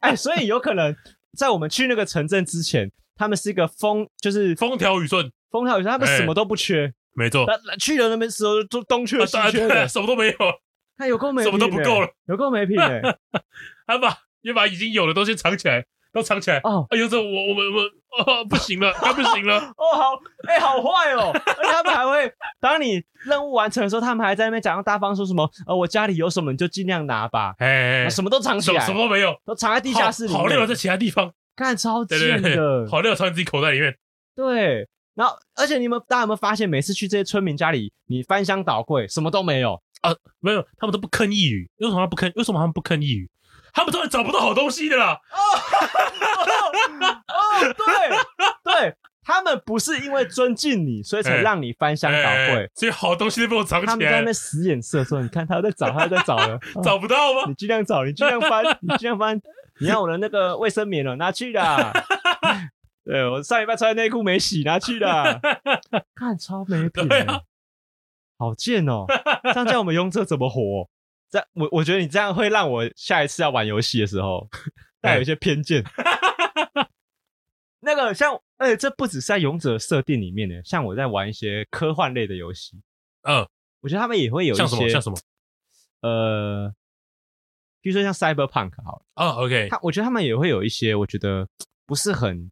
[0.02, 0.94] 哎，所以有可能
[1.38, 7.48] 在我们去那个城镇之前，他们是一个风，就是风调雨顺，风调雨顺，他们什么都不缺，没错。
[7.80, 10.36] 去了那边时候，就东缺西缺的，什么都没有，
[10.98, 13.02] 他有够没品，什么都不够了，有够没品哎，
[13.88, 15.86] 他把又把已经有的东西藏起来。
[16.14, 16.86] 都藏起来哦！
[16.90, 19.96] 哎呦，这我我们我们哦 不行了，他不行了 哦！
[19.96, 21.32] 好，哎，好坏哦！
[21.34, 25.50] 而且他们还会， 当你任务完成的时候，他们还在那边讲大方说什么？
[25.66, 30.40] 呃，我家里有什么你就尽量拿吧，哎，什么都藏起来，什么都没有，都藏在地下室里好。
[30.40, 33.96] 好料在其他地方，看超贱的，好料藏在自己口袋里面。
[34.36, 40.14] 对，然后而且你们大家有没有发现，每次去这些村民家里，你翻箱倒柜，什么都没有啊？
[40.40, 41.70] 没有，他们都不吭一语。
[41.78, 42.32] 为什么他不吭？
[42.36, 43.30] 为什么他们不吭一语？
[43.74, 45.20] 他们突然找不到好东西的啦！
[45.32, 45.38] 哦
[47.28, 53.92] 哦，对对，他们不是因为尊敬你，所以才让你翻箱倒柜，所以好东西都被我藏起来。
[53.92, 57.44] 他们在那边使眼色说：“你看，他在找，他在找了， 找不到吗？
[57.48, 59.40] 你尽量找，你尽量翻， 你尽量翻。
[59.80, 61.94] 你看我的那个卫生棉了，拿去啦。
[63.04, 65.40] 对，我上礼拜穿的内裤没洗，拿去啦。
[66.14, 67.08] 看超没品，
[68.38, 69.06] 好贱哦！
[69.44, 70.90] 这样叫我们勇者怎么活？”
[71.32, 74.48] 这我我觉得你这样会让我下一次要玩游戏的时候
[75.02, 75.84] 带有一些偏见。
[77.84, 82.80] 那个像，而且这不只是在勇者设定里面呢，像我在玩一些科幻类的游戏，
[83.24, 83.48] 嗯，
[83.80, 85.18] 我觉得他们也会有一些像什么像什么
[86.02, 86.72] 呃，
[87.82, 91.48] 比如说像 Cyberpunk 好了，哦，OK，他我觉得他们也会有一些我觉得
[91.88, 92.52] 不是很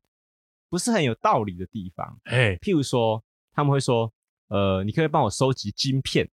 [0.69, 2.19] 不是很有道理的地方。
[2.23, 3.23] 哎，譬如说
[3.53, 4.11] 他们会说，
[4.47, 6.27] 呃，你可以帮我收集晶片，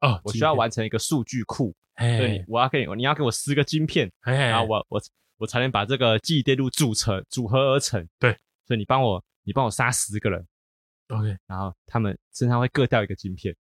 [0.00, 5.02] 哦，我需要完成一个数据库，哎，对，我要给你，你要给我十个晶片，哎，然后我我
[5.38, 8.06] 我才能把这个记忆电路组成组合而成。
[8.18, 8.32] 对，
[8.66, 10.46] 所以你帮我你帮我杀十个人
[11.08, 13.54] ，OK，然后他们身上会各掉一个晶片。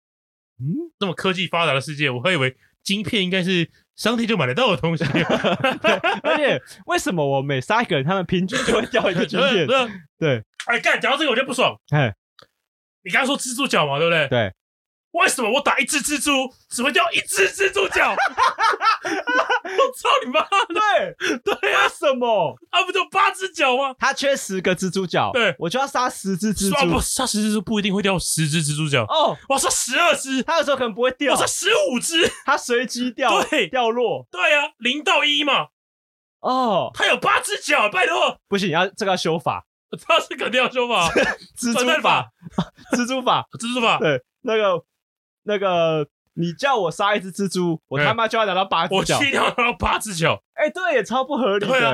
[0.59, 5.03] 嗯，这么科技发达的世界，我还以为晶片应该是商店就买得到的东西。
[5.11, 5.91] 对，
[6.23, 9.67] 而且为什么我每杀一个人，他们平均就会掉一个晶片？
[10.17, 11.77] 对，哎，干，讲到这个我就不爽。
[11.89, 12.13] 哎，
[13.03, 14.27] 你刚刚说蜘蛛脚嘛，对不对？
[14.29, 14.53] 对。
[15.11, 16.31] 为什么我打一只蜘蛛
[16.69, 18.13] 只会掉一只蜘蛛脚？
[18.13, 20.41] 我操你妈！
[20.67, 22.55] 对对呀，什么？
[22.69, 23.95] 他不就八只脚吗？
[23.97, 26.91] 他缺十个蜘蛛脚，对，我就要杀十只蜘蛛。
[26.91, 29.35] 不，杀十只蜘蛛不一定会掉十只蜘蛛脚哦。
[29.49, 31.33] 我杀十二只，他有时候可能不会掉。
[31.33, 34.27] 我说十五只，他随机掉，对，掉落。
[34.29, 35.69] 对啊，零到一嘛。
[36.41, 39.65] 哦，他有八只脚，拜托，不行，要这个要修法。
[40.07, 41.09] 他是肯定要修法，
[41.57, 42.29] 蜘蛛法，
[42.95, 43.97] 蜘蛛法，蜘蛛法。
[43.97, 44.83] 对，那个。
[45.49, 49.17] 那个，你叫我杀一只蜘蛛，我他妈就要拿到八只脚。
[49.17, 50.39] 我一定要拿到八只脚。
[50.53, 51.71] 哎、欸，对，也超不合理的。
[51.71, 51.93] 对啊、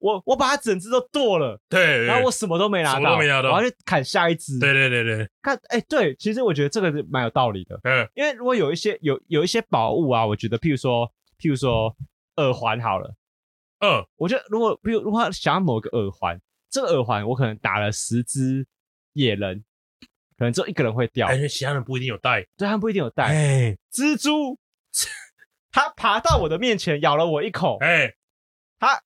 [0.00, 4.58] 我我把它整只都剁了，对，然后我什么都没拿到，什么都没拿到，我要去砍下一只。
[4.58, 7.78] 对对对对，看，哎、欸，对，其实我觉得这个是蛮有道理的。
[7.84, 11.06] 嗯，因为如果有一些有有一些宝物啊，我觉得譬如说
[11.38, 11.94] 譬如说
[12.38, 13.14] 耳环好了，
[13.80, 18.66] 嗯，我觉得如果比如如果想要某个耳环，这个耳环我可能打了十只
[19.12, 19.62] 野人。
[20.40, 23.24] 可能只有一个人会掉，感觉其他人不一定有带，对，他们不一定有带。
[23.24, 24.58] 哎，蜘蛛，
[25.70, 27.76] 它爬到我的面前，咬了我一口。
[27.82, 28.14] 哎，
[28.78, 29.02] 它，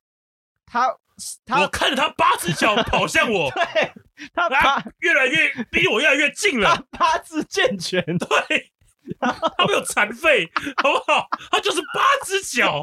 [0.65, 0.97] 它，
[1.45, 3.93] 它，我看着它八只脚跑向我， 对，
[4.33, 6.77] 它爬越来越离我越来越近了。
[6.77, 8.73] 它八字健全，对，
[9.19, 11.27] 它没有残废，好不好？
[11.51, 12.81] 它就是八只脚，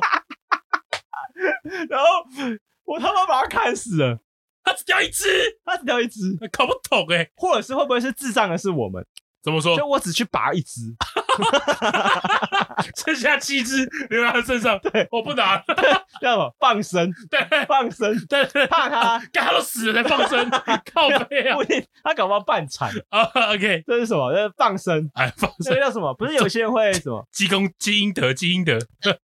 [1.90, 2.06] 然后
[2.84, 4.20] 我他妈把它砍死了。
[4.64, 5.26] 他只掉一只，
[5.66, 9.06] 他只掉一只，搞不懂哎、欸，或者是会不会是智障的是我们？
[9.44, 9.76] 怎么说？
[9.78, 10.82] 就我只去拔一只，
[12.96, 14.80] 剩下七只留在他身上。
[14.80, 15.64] 对，我不拿，
[16.22, 17.12] 要什么放生？
[17.30, 20.50] 对，放生，对对，怕他，干他都死了才放生，
[20.94, 21.56] 靠背啊！
[21.56, 23.24] 不一定，他搞不好半残啊。
[23.54, 24.32] OK，这是什么？
[24.34, 25.74] 这是放生，哎，放生。
[25.74, 26.14] 这个叫什么？
[26.14, 27.26] 不是有些人会什么？
[27.32, 28.78] 积功积阴德，积阴德。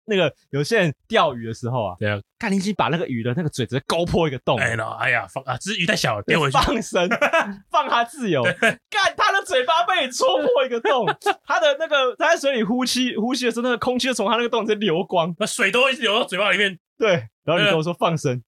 [0.06, 4.58] 那个有些人钓鱼的时候啊，对啊，看你已经把那个鱼的那个嘴直接勾破一个洞。
[4.60, 6.58] 哎呀，哎呀，放啊，只是鱼太小了，丢回去。
[6.58, 7.08] 放生，
[7.70, 8.44] 放他自由。
[8.44, 11.06] 干，他的嘴巴被你戳破一个洞，
[11.46, 16.78] 他的那个他在水里呼吸呼吸的时候，那个空气就从他那个洞直接流光，那水都会一直流到嘴巴里面。
[16.98, 18.44] 对，然后你跟我说 放生，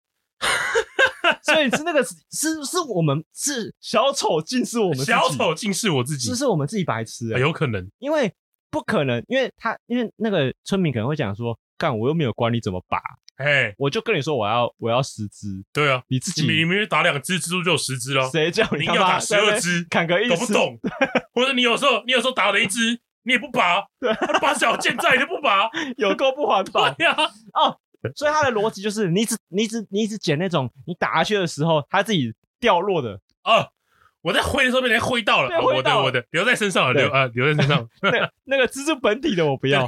[1.43, 8.33] 所以是那个是是我们是小丑竟是我们小丑竟是我自己，这是我们自己白痴，有可能，因为
[8.71, 12.99] 不可能，因为他因为那个村民可能会讲说，干我又没有管你怎么拔，
[13.39, 20.79] 哎，我就跟你说我要我要十只，对啊，你自己明明打两只蜘蛛就有十只了，谁叫你要打十二只，砍个一懂不懂？
[21.33, 23.01] 或者你有时候你有时候打了一只。
[23.23, 27.13] 你也不拔，对，他把脚健在，你都不拔， 有够不环 保呀！
[27.53, 27.77] 哦，
[28.15, 33.19] 所以他的逻辑就是，你一直你一直你一直捡那种你打下去的时候，它自己掉落的。
[33.43, 33.69] 哦，
[34.21, 37.87] 我在挥的时候被人家挥到了，我的我的留在身上了，留啊留在身上。
[38.01, 39.87] 那那个蜘蛛本体的我不要，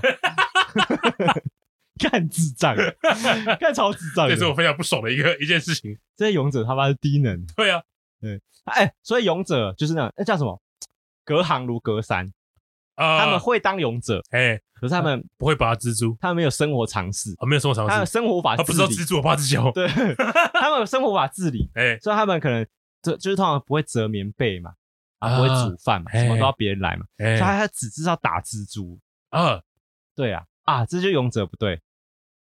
[2.01, 2.75] 干智障，
[3.59, 5.97] 干超智障，这是我非常不爽的一个一件事情。
[6.15, 7.81] 这些勇者他妈是低能，对啊，
[8.19, 10.61] 对，哎，所以勇者就是那那叫什么？
[11.23, 12.31] 隔行如隔山。
[12.93, 19.87] 他们会当勇者，哎，可是他们不会拔蜘蛛，他们没有生活常识，啊，没有生活常识，他们生活无法，他不知道蜘蛛有八只脚，对，
[20.53, 22.63] 他们有生活无法自理，哎，所以他们可能
[23.01, 24.73] 就就是通常不会折棉被嘛，
[25.17, 28.99] 啊，不会煮饭嘛，什么都要别人来嘛，所以他只知道打蜘蛛，
[29.29, 29.59] 啊，
[30.15, 31.81] 对啊，啊，这就勇者不对，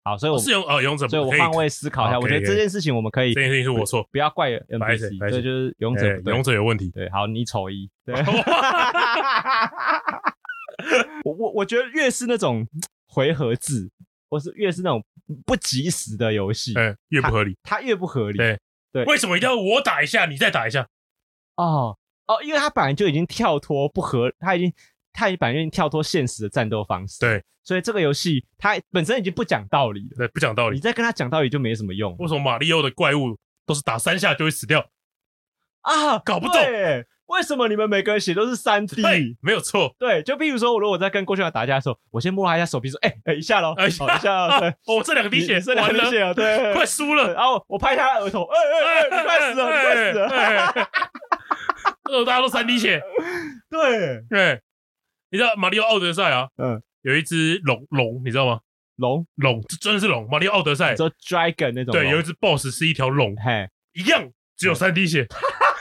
[0.03, 8.15] 好，所以我是勇哦勇者，所以我换位思考一下，我觉得这件事情我们可以，这件事情是我错，不要怪 NPC，对，就是勇者，勇者有问题，对，好，你丑一，对。
[11.23, 12.67] 我我我觉得越是那种
[13.07, 13.87] 回合制，
[14.29, 15.03] 或是越是那种
[15.45, 18.37] 不及时的游戏，嗯，越不合理，它越不合理。
[18.37, 18.59] 对
[18.91, 20.87] 对，为什么一定要我打一下，你再打一下？
[21.57, 21.95] 哦
[22.25, 24.73] 哦，因为它本来就已经跳脱不合，它已经
[25.13, 27.19] 它本来就已经跳脱现实的战斗方式。
[27.19, 30.17] 对，所以这个游戏它本身已经不讲道理了。
[30.17, 32.15] 对，不讲道理，你再跟他讲道理就没什么用。
[32.19, 34.85] 为什么马里奥的怪物都是打三下就会死掉？
[35.81, 36.55] 啊， 搞不懂。
[37.27, 39.01] 为什么你们每个人血都是三 D？
[39.39, 39.95] 没有错。
[39.97, 47.33] 对，就比如说，我如果在跟郭秀华打架的时候，我先摸他一下手臂，说：“哎哎，一下喽，一下，一下。”对，哦，这两滴血，这两滴血啊，对， 快输了。
[47.33, 50.89] 然后我拍他额头，哎哎哎，你快死了，你快死了。
[52.11, 53.01] 呃，大家都三滴血。
[53.69, 54.61] 对对，
[55.31, 56.49] 你知道马里奥奥德赛啊？
[56.57, 58.59] 嗯，有一只龙龙，你知道吗？
[58.97, 60.27] 龙，龙，这真的是龙。
[60.29, 65.25] 马里奥奥德赛，你说 dragon 那种，对，有一只 boss 是一条龙，嘿，一样只有三滴血，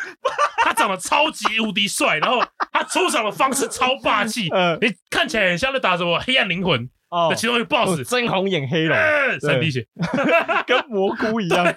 [0.62, 2.40] 他长得超级无敌帅，然后
[2.72, 7.34] 他出场的方式超霸气，嗯，你看起来很像在打什么黑暗灵魂哦。
[7.36, 8.96] 其中一个 boss，真红眼黑龙，
[9.40, 9.84] 三滴血，
[10.64, 11.74] 跟蘑菇一样， 呃，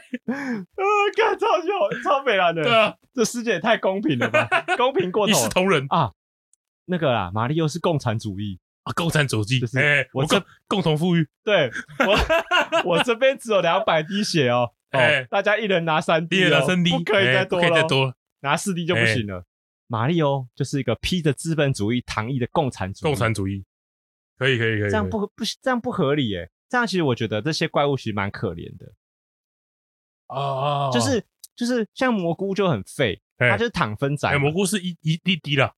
[1.18, 4.48] 看超级好，超美蓝的，对啊，这世界也太公平了吧，
[4.78, 6.12] 公平过头，一视同仁啊。
[6.86, 11.26] 那个啦，马里奥是共产主义啊，共产主义，就是欸、我这共同富裕。
[11.44, 11.72] 对
[12.06, 12.18] 我，
[12.98, 19.38] 我这边只有两百滴血哦， 哎、哦，大家一人拿三滴，一人拿三滴，不可以再多了，欸、可以再多，拿四滴就不行了。
[19.38, 19.46] 欸、
[19.88, 23.64] 马里奥就是一个披着资本主义糖衣的共产主义，共产主义，
[24.38, 28.92] 可以可以可以，这样不不这样不合理耶，这样其实我觉得这些怪物其实蛮可怜的，
[30.28, 31.24] 哦，就是
[31.56, 35.74] 就是像蘑菇就很废，欸、它就是躺分仔，欸、蘑菇是一一滴滴啦。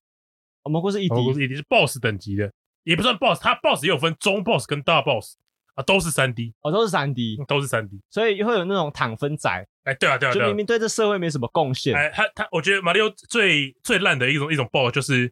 [0.68, 2.50] 蘑菇是一滴，蘑菇是一滴，是 boss 等级的，
[2.84, 5.36] 也不算 boss，它 boss 也有分中 boss 跟大 boss
[5.74, 9.50] 啊，都是三 D，哦，都是三 D，都是三 D，所以会有那种躺分仔，
[9.84, 15.30] 哎，对啊，对啊，就明明对这社会没什么贡献，哎，他他，我觉得马里奥最最烂的一种一种 boss 就是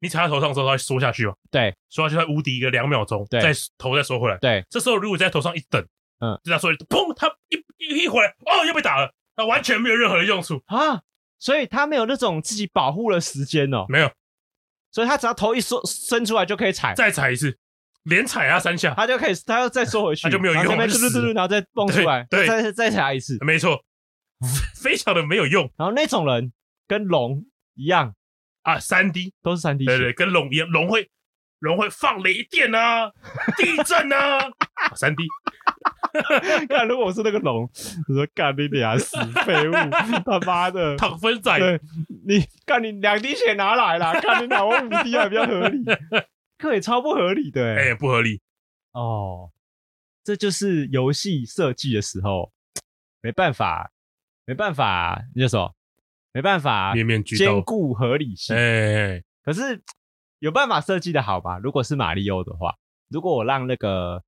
[0.00, 5.80] 你踩他头上的时候，他会缩下去嘛，对，缩下去，他无敌一个两秒钟，对，再头再缩回来，对，这时候如果在头上一等，
[6.20, 11.02] 嗯，就他说砰，他一一一回来，哦，又被打了，那完全没有任何的用处啊，
[11.38, 14.10] 所以他没有那种自己保护的时间哦，没有。
[14.90, 17.56] 所以他只要头一缩伸出来就可以踩，再踩一次，
[18.04, 23.78] 连踩他三下，他就可以，他要再缩回去， 他就没有用，嘟嘟嘟嘟，然后再蹦出来，对，再再踩一次，没错，
[24.82, 25.70] 非常的没有用。
[25.76, 26.52] 然后那种人
[26.86, 28.14] 跟龙一样。
[28.62, 31.08] 啊，三 D 都是三 D，对对，跟龙一样，龙会
[31.60, 33.10] 龙会放雷电啊，
[33.56, 34.50] 地震啊，
[34.94, 35.22] 三 D。
[36.68, 37.62] 看，如果我是那个龙，
[38.08, 39.72] 我说干你俩死废物，
[40.24, 40.96] 他妈的。
[40.96, 41.80] 躺分仔，对
[42.26, 45.84] 你干你两滴血拿来啦，看你拿我五滴还比较合理，
[46.58, 48.40] 可也超不合理的哎、欸，不合理。
[48.92, 49.50] 哦，
[50.24, 52.50] 这就是游戏设计的时候
[53.20, 53.90] 没办法，
[54.46, 55.74] 没办法，你就说
[56.32, 59.80] 没办法，面面俱到，兼顾合理性，哎、欸，可是
[60.38, 61.58] 有办法设计的好吧？
[61.58, 62.74] 如果是马里奥的话，
[63.08, 64.22] 如果我让那个。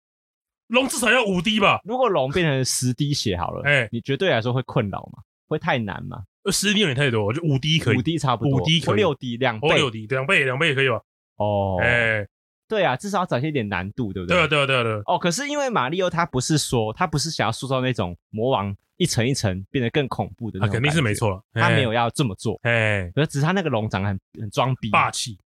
[0.70, 1.80] 龙至少要五滴吧？
[1.84, 5.22] 如果龙变成十滴血好了，哎、欸，你绝对来说会困扰吗？
[5.48, 6.22] 会太难吗？
[6.50, 11.00] 十滴有点太多，就五滴可以，五滴差不多，五滴可以，六滴两倍，六滴两倍两倍也可以吧？
[11.36, 12.28] 哦，哎、欸，
[12.68, 14.36] 对啊，至少要展现一点难度，对不对？
[14.36, 15.02] 对啊，对啊，对啊，对啊。
[15.06, 25.36] 哦，可是因为马里奥他不是说他不是想要塑造那种魔王一层一层变得更恐怖的那种、啊，肯定是没错了，他没有要这么做，哎、是只是他那个龙长得很很装逼，霸气，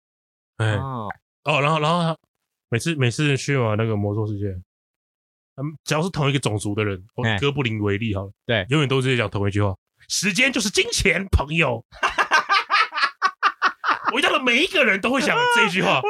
[0.59, 1.09] 哎、哦，
[1.45, 2.17] 然后然后
[2.69, 4.55] 每次每次去玩那个魔兽世界。
[5.57, 9.75] 嗯，只要是同一个种族的人，我以哥布林为例好了，对，永远都是在讲同一句话：
[10.09, 11.85] 时间就是金钱，朋友。
[14.13, 16.01] 我遇到的每一个人都会讲这句话，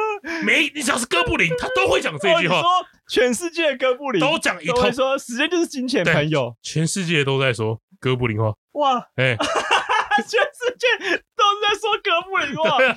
[0.43, 2.61] 每你只要是哥布林，他都会讲这句话。
[2.61, 2.69] 说
[3.07, 6.55] 全世界的哥布林都讲一通，说时间就是金钱，朋友。
[6.61, 8.53] 全世界都在说哥布林话。
[8.73, 9.37] 哇，哎、欸，
[10.21, 12.95] 全世界都在说哥布林话，啊、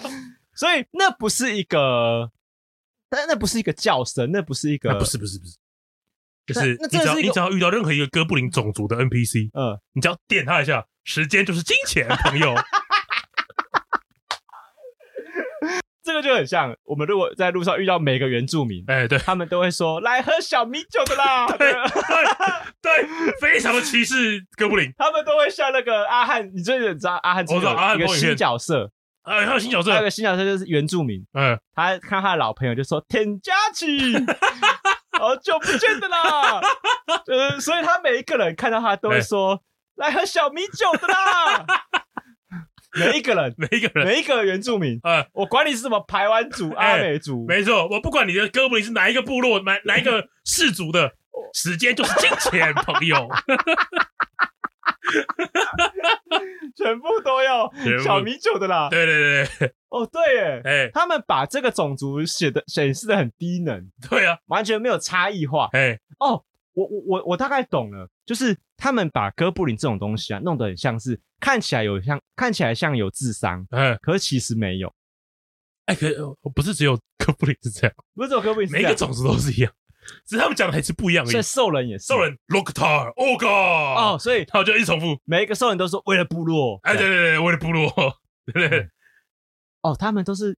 [0.55, 2.30] 所以那不是一个，
[3.09, 5.57] 但那不是一个叫声，那不是一个，不是不是不是。
[6.49, 12.55] 就是你只要你只要遇到任何一个哥布林种族的 NPC，嗯，你只要点他一下，时间就是金钱，朋友。
[16.03, 21.80] 这个就很像我们如果在路上遇到每个原住民，哎、欸，对，他们都会说来喝小米酒的啦， 对对
[22.80, 23.07] 对，
[23.42, 24.90] 非常的歧视哥布林。
[24.96, 28.90] 他们都会像那个阿汉，你最近知道阿汉，我知道阿汉一个新角色，
[29.24, 34.14] 哎，还有新角色，还有个新角色就是原住民，嗯，他看他的老朋友就说田家琪。
[35.19, 36.61] 好久不见的啦，
[37.27, 39.61] 呃，所以他每一个人看到他都会说
[40.01, 41.66] ：“欸、来喝小米酒的啦。
[42.99, 51.12] ”每一个人，每一个人，每一个原住民，呃，我管你是什么排湾族、欸、阿美族，没错，我不管你的哥布林是哪一个部落、哪哪一个氏族的，
[51.53, 53.29] 时间就是金钱，朋友。
[56.76, 57.70] 全部都要
[58.05, 58.89] 小米酒的啦。
[58.89, 63.91] 对对对，哦对耶，哎、欸，他们把这个种族写的显示的很低能。
[64.09, 65.68] 对啊，完全没有差异化。
[65.72, 66.43] 哎、欸，哦，
[66.74, 74.93] 我我我我大概懂了，就是他们把哥布林这种东西啊，弄得很像是看起来有像看起来像有智商，嗯、欸，可是其实没有。
[75.86, 79.72] 哎、欸，可不是只有哥布林是这样，不是只有哥布林每个种族都是一样。
[80.26, 81.30] 只是他们讲的还是不一样而已。
[81.32, 87.90] 所以兽人也是，兽人 Loktar Oga 哦，所以他就一直重复，每一个兽人都说为了部落，哎，对对对，为了部落，
[88.46, 88.88] 对不对。
[89.82, 90.56] 哦，他们都是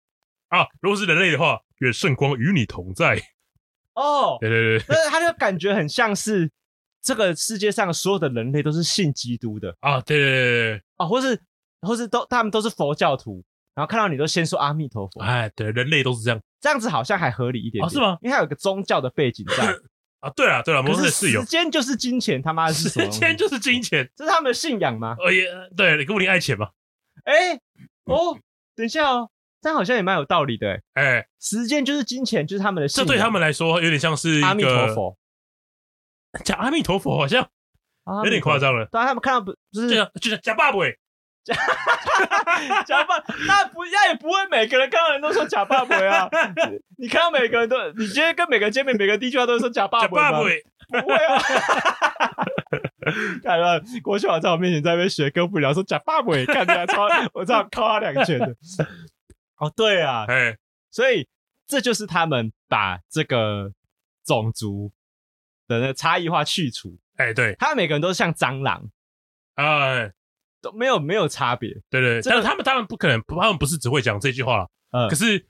[0.48, 3.20] 啊，如果是人类的话，愿圣光与你同在。
[3.94, 6.50] 哦，对对对，但是他就感觉很像是
[7.02, 9.76] 这个世界上所有的人类都是信基督的。
[9.80, 11.38] 啊，对对对对，啊，或是
[11.82, 13.44] 或是都他们都是佛教徒，
[13.74, 16.40] 然后看到你都先说阿弥陀佛，哎，对，人类都是这样。
[16.60, 18.18] 这样子好像还合理一点点哦是吗？
[18.20, 19.74] 因为它有个宗教的背景在。
[20.20, 23.18] 啊，对啊对了，摩可是斯是有时间就是金钱，他妈的是什么东西？
[23.18, 25.16] 时间就是金钱，这是他们的信仰吗？
[25.18, 26.68] 呃也对，你哥布林爱钱嘛，
[27.24, 27.54] 哎、
[28.04, 28.38] 哦，
[28.76, 29.30] 等一下哦，
[29.62, 30.72] 这样好像也蛮有道理的。
[30.72, 30.80] 哎，
[31.20, 33.06] 哎，时间就是金钱，就是他们的信仰。
[33.08, 35.16] 这对他们来说有点像是阿弥陀，佛，
[36.44, 37.48] 讲阿弥陀佛好像
[38.04, 38.58] 有有点夸。
[38.58, 40.78] 张了，对啊，他们看到不就是就像就像假爸爸，
[42.86, 46.28] 假发，那不那也不会每个人看到人都说假发鬼啊。
[46.98, 50.38] 你看到每个人都，你今天跟每个人见面，每个第一句话都是说假发鬼吗？
[50.38, 51.14] 不会。
[51.14, 51.38] 啊。
[53.42, 58.54] 看到郭秀华在我面前在那边学哥布林，说假发鬼，看起来超，我这样靠他两拳的。
[59.56, 60.56] 哦，对啊，哎，
[60.90, 61.26] 所以
[61.66, 63.72] 这就是他们把这个
[64.24, 64.92] 种族
[65.66, 68.82] 的那差异化去除，哎，对，他们每个人都像蟑螂，
[69.54, 70.12] 哎，
[70.60, 71.70] 都没有没有差别。
[71.90, 75.46] 对对，这个但是他们他们不可能，他们不是只会讲这句话，嗯可是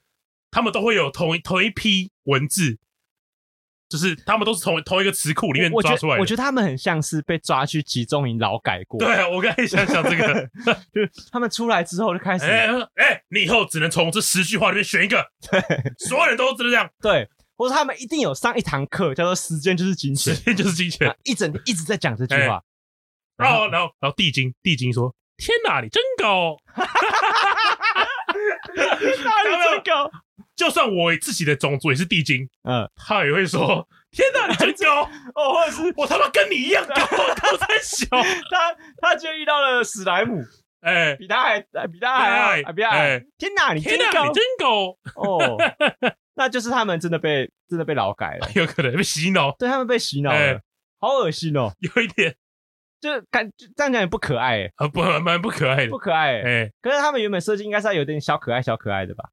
[0.51, 2.79] 他们都会有同一同一批文字，
[3.89, 6.21] 就是他们都是从同一个词库里面抓出来的。
[6.21, 10.49] 我觉得他们很像是被抓去集中营劳改过，对，啊我刚才想想这个，
[10.93, 15.61] 就是他们出来之后就开始、哎哎，你以后只能从这十句话里面选一个， 对
[15.99, 21.15] 所有人都是这样，对，或者他们一定有上一堂课叫做“时间就是金钱时”，间就是金钱啊。
[21.25, 22.63] 一整天一直在讲这句话，
[23.41, 26.57] 然后然后然后地精地精说：“天哪，你真高！
[28.77, 30.11] 哪里最高？
[30.57, 35.03] 就算我自己的种族也是地精，嗯，他也会说：天哪，你真高！
[35.35, 38.07] 哦，或者是我他妈跟你一样高，高太小。
[38.11, 40.43] 他他今天遇到了史莱姆，
[40.83, 44.97] 哎，比他还比他还哎还比他还哎，天哪，你真高你真高！
[45.17, 45.57] 哦，
[46.35, 50.61] 那就是他们真的被真的被劳改了，有可能被洗脑，对他们被洗脑哎了，
[50.99, 52.35] 好恶心哦，有一点
[53.01, 55.99] 就是感就这样讲也不可爱哎，啊，不蛮不可爱的不。
[55.99, 59.31] 可爱哎，哎可是他们原本设计应该是要有点小可爱小可爱的吧？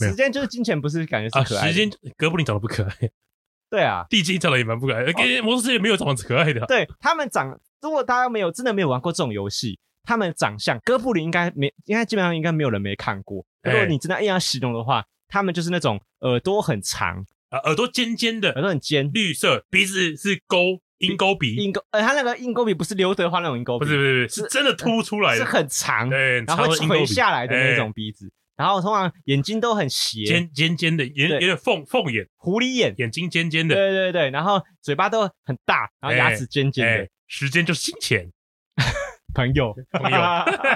[0.00, 1.72] 时间就是金钱，不是感觉啊，是可爱的？
[1.72, 3.10] 时间哥布林长得不可爱，
[3.70, 6.66] 对啊，地精长得也蛮不可爱，跟魔术师也没有长得可爱的。
[6.66, 13.46] 对他们长，如果大家没有真的没有玩过这种游戏，他们长相哥布林应该没，应该基本上应该没有人没看过。
[13.62, 25.38] 如果哎你真的硬要形容的话，他们就是那种耳朵很长，啊，耳朵尖尖的耳，朵很尖，绿色，鼻子是勾鹰钩鼻，鹰钩，呃，他那个鹰钩鼻不是刘德华那种鹰钩鼻，不是不是是，真的凸出来的。
[25.38, 27.76] 是的，很长，对，然后会垂下来的那哎。
[27.76, 31.40] 种鼻子，然后通常眼睛都很斜，尖尖尖的，有对。
[31.40, 36.92] 有点凤凤眼，狐狸眼，眼睛尖尖对的，对对对，然后嘴巴都很大，然后牙齿尖尖的。
[37.04, 38.30] 哎，时间就是金钱，
[39.34, 40.18] 朋友，朋友，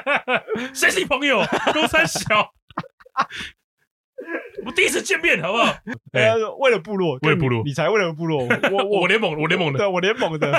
[0.75, 1.45] 谁是你朋友？
[1.73, 2.53] 公三小，
[4.67, 5.73] 我第一次见面，好不好？
[6.13, 6.29] 哎。
[6.31, 7.63] 呃，为了部落，为了部落。
[7.65, 8.49] 你才为了部落，我
[8.85, 9.79] 我我联盟，我联盟的。
[9.79, 10.51] 对我联盟的。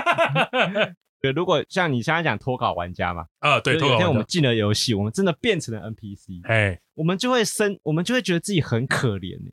[1.21, 3.97] 对，如果像你现在讲脱稿玩家嘛，啊，对，投稿玩家。
[3.97, 9.35] 就是有一天我们进了游戏，我们真的变成了 NPC，哎，我们就会生，我们就会觉得自己很可怜。
[9.35, 9.51] 欸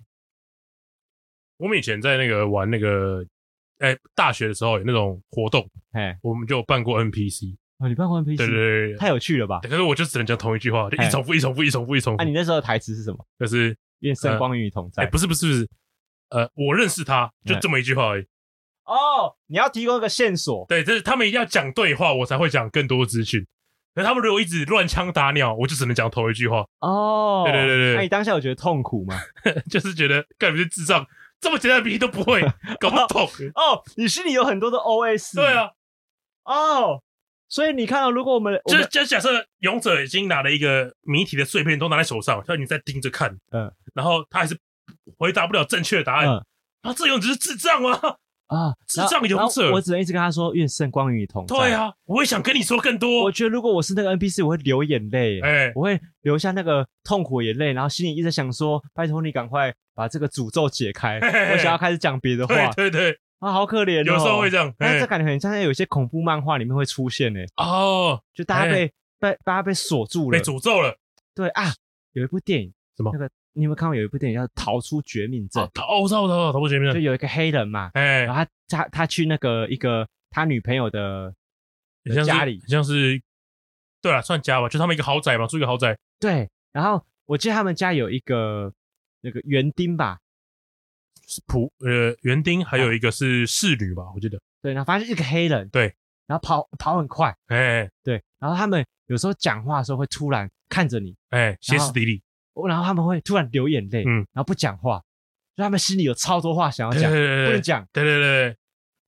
[1.59, 3.25] 我们以前在那个玩那个，
[3.79, 9.61] 哎，大学的时候有那种活动，哎，我们就有办过 NPC，哦，你办过 NPC，对对对对，太有趣了吧？
[9.63, 13.27] 可是我就只能讲同一句话，就一哎重复，一重复，一重复，一重啊，复，你那时候的台词是什么？
[13.41, 15.07] 就是愿圣光与你同哎，在。
[15.07, 15.69] 不是不是不是，
[16.31, 18.25] 呃，我认识他，就这么一句话而已。
[18.85, 23.45] 哦，你要提供一个线索，对，就是他们一定要讲对话，我才会讲更多资讯。
[23.95, 29.19] 可是他们如果一直乱枪打鸟，我就只能讲头一句话，哦，对对对对那你当下有觉得痛苦吗？
[29.71, 31.05] 就是觉得根本是智障，
[31.41, 32.43] 这么简单的题都不会，
[32.79, 33.27] 搞不懂。
[33.55, 35.35] 哦，你心里有很多的 OS。
[35.35, 35.71] 对，啊，
[36.45, 37.03] 哦，
[37.49, 39.29] 所以你看到，如果我们就就假设
[39.61, 44.59] 勇者已经拿了一个谜题的碎片都拿在手上，叫你在盯着看，嗯，然后他还是
[45.19, 46.45] 回答不了正确的答案，嗯。
[46.83, 47.99] 啊，这勇者是智障吗？
[48.47, 49.73] 啊，智障勇者。
[49.73, 51.57] 我只能一直跟他说愿圣光与你同在。
[51.57, 53.25] 对，啊，我也想跟你说更多。
[53.25, 53.33] 我。
[53.33, 61.19] 觉得如果我是那个 NPC，我会流眼泪，哎，我会流下那个痛苦的眼泪，然后心里一直想说，拜托你赶快把这个诅咒解开，
[61.53, 62.55] 我想要开始讲别的话。
[62.73, 64.05] 对对对，啊，好可怜哦。
[64.05, 64.69] 有时候会这样。
[64.69, 70.43] 哎但是这感觉很像在有些恐怖漫画里面会出现呢，哦，就大家被被大家被锁住了被。
[70.45, 70.97] 诅咒了。
[71.35, 71.73] 对啊，
[72.13, 73.95] 有一部电影，什么那个你有没有看过？
[73.95, 81.33] 有一部电影叫《逃出绝命镇哦，》，逃我知道我知道，逃不前面就有一个黑人嘛，哎然，后他他他去那个一个他女朋友的
[82.05, 83.21] 很像是家里很像是，
[84.01, 88.73] 对了，算家吧，就他们一个豪宅嘛，住一个豪宅，对，然后我记得他们家有一个
[89.21, 90.19] 那个园丁吧，
[91.27, 95.95] 是仆呃园丁，还有一个是侍女吧，我记得，对，然后反正是一个黑人，对，
[96.27, 102.23] 然后跑跑很快，哎对，然后他们有时候讲话的时候会突然看着你，哎，歇斯底里，
[102.69, 104.27] 然后他们会突然流眼泪，嗯。
[104.33, 105.03] 然后不讲话，
[105.57, 108.57] 就他们心里有超多话想要对讲，不能讲，对对对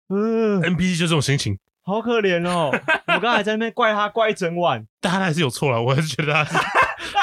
[0.08, 2.70] 嗯，对，NPC 就这种心情，好可怜哦，
[3.08, 6.56] 我刚才在那边怪他怪一整晚， 但他还是有错了，我还是觉得他是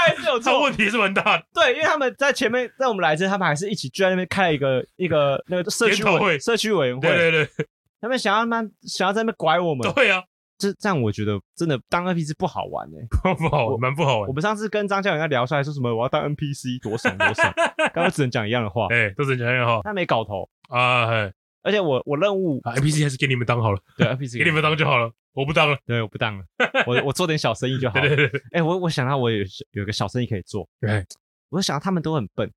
[0.07, 0.61] 他还是有他错。
[0.63, 1.43] 问题是蛮大的。
[1.53, 6.37] 对，因为他们在前面，在我们来之前，他们还是一起聚在那边开了一个一个那个社区会。
[6.39, 7.65] 社区委员会，对对对。
[8.01, 10.21] 他们想要慢想要在那边拐我们，对啊，
[10.57, 14.27] 这这样我觉得真的当 NPC 不好玩哎、不好玩，蛮不好玩。
[14.27, 14.33] 我。
[14.33, 17.53] 们上次跟张教练在聊出来说什么我要当 NPC 多爽多爽，
[17.93, 19.81] 刚刚只能讲一样的话，哎，都只能讲一样的话。
[19.83, 21.31] 他没搞头，啊，嘿。
[21.63, 25.77] 而且我我任务啊，NPC 还是给你们当好了，对 NPC 给你们当就好了，我不当了。
[25.85, 26.45] 对我不当了，
[26.87, 28.01] 我我做点小生意就好了。
[28.07, 31.05] 对对对，哎、我我想到我有有个小生意可以做，对，
[31.49, 32.51] 我想到他们都很笨，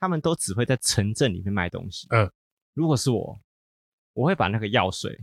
[0.00, 2.06] 他们都只会在城镇里面卖东西。
[2.10, 2.30] 嗯，
[2.74, 3.40] 如果是我，
[4.14, 5.18] 我会把那个药水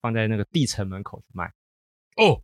[0.00, 1.52] 放在那个地城门口去卖。
[2.16, 2.40] 哦，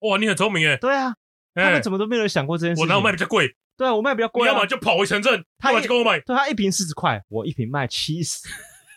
[0.00, 1.14] 哇，你很聪明哎，对啊，
[1.54, 2.82] 他哎们，怎么都没有人想过这件事情？
[2.82, 3.56] 我哪有卖比较贵？
[3.78, 6.20] 对啊，我卖比较贵、啊，你要么就跑回城镇，他要么就跟我买。
[6.20, 8.46] 对他一瓶四十块，我一瓶卖七十，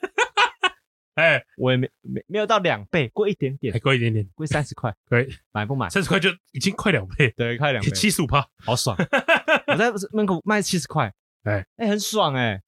[1.20, 3.74] 哎，我也没没没有到两倍，贵一点点。
[3.74, 5.90] 还，贵一点点，贵三十块，可以买不买？
[5.90, 8.48] 三十块就已经快两倍，对，快两倍，七十五趴。
[8.66, 8.96] 好爽！
[9.68, 11.14] 我在门口卖七十块，
[11.44, 11.66] 哎。
[11.76, 12.62] 哎，很爽哎，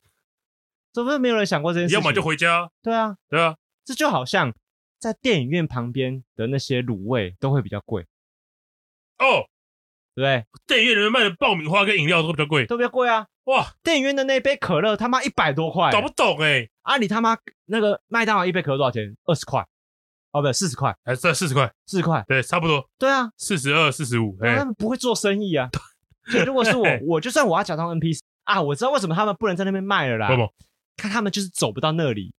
[0.93, 1.95] 怎么没有人想过这件事？
[1.95, 4.53] 要么就回家，对啊，对啊，这就好像
[4.99, 8.03] 在电影院旁边的那些卤味都会比较贵，
[9.17, 9.47] 哦，
[10.15, 10.45] 对不对？
[10.67, 13.27] 电影院里面卖的爆米花跟饮料都比较贵，都比较贵啊！
[13.45, 19.15] 哇，电影院的那杯可乐他妈一百多块，搞不懂哎，啊，你他妈那个麦当劳一杯可乐多少钱？
[19.25, 19.61] 二十块，
[20.31, 22.23] 哦，不对，四十块，还是四十块，四十块。
[22.27, 25.69] 对，差不多对啊，四十二、四十五，哎他，们不会做生意啊。
[26.27, 30.27] 所以如果是我， 我就算我要假装 NPC 啊，我知道为什么他们不能在那边卖了啦。
[30.29, 30.53] 为什么
[30.97, 32.33] 看他们就是走不到那里，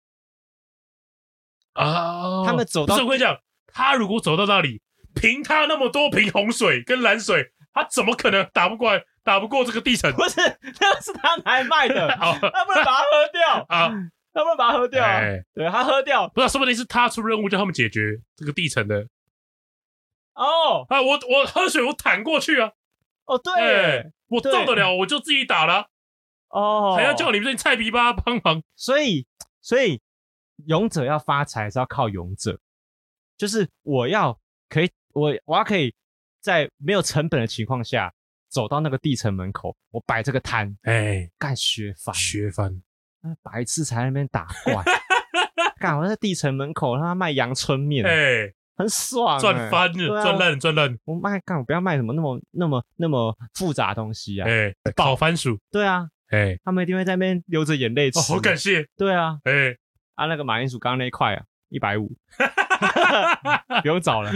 [1.72, 2.44] 啊？
[2.46, 4.80] 他们走到不是我跟你讲，他如果走到那里，
[5.14, 10.12] 凭他那么多瓶红水跟蓝水，他怎么可能打不过来打不过这个地城？
[10.16, 10.40] 不是，
[10.80, 13.88] 那个是他拿来卖的， 好他不能把它喝掉，啊，
[14.32, 15.04] 他不能把它喝掉
[15.54, 19.06] 对他喝掉不知道，说不定是他出任务叫他们解决这个地城的
[20.34, 21.02] 哦啊！
[21.02, 22.72] 我我喝水我坦过去啊，
[23.26, 23.52] 哦对
[24.00, 25.74] 哎，我对做得了我就自己打了
[26.48, 28.62] 啊，哦，还要叫你们这些菜逼吧帮忙。
[28.74, 29.26] 所以，
[29.60, 30.00] 所以
[30.66, 32.58] 勇者要发财是要靠勇者，
[33.36, 35.94] 就是我要可以，我我要可以
[36.42, 38.12] 在没有成本的情况下
[38.48, 42.82] 走到那个地城门口，我摆这个摊，哎，干削翻，削翻，
[43.22, 44.84] 那白痴才在那边打怪，
[45.78, 59.76] 干我在地城门口他妈卖阳春面，哎，很爽、欸，赚翻了，赚烂了，赚烂，我卖干，我不要卖什么那么那么那么复杂的东西啊，哎，烤番薯，对啊，哎，他们一定会在那边流着眼泪吃，哦，好感谢，对啊，哎，
[60.16, 62.12] 啊，那个马铃薯刚刚那一块啊， 一百五，
[63.80, 64.30] 不用找了。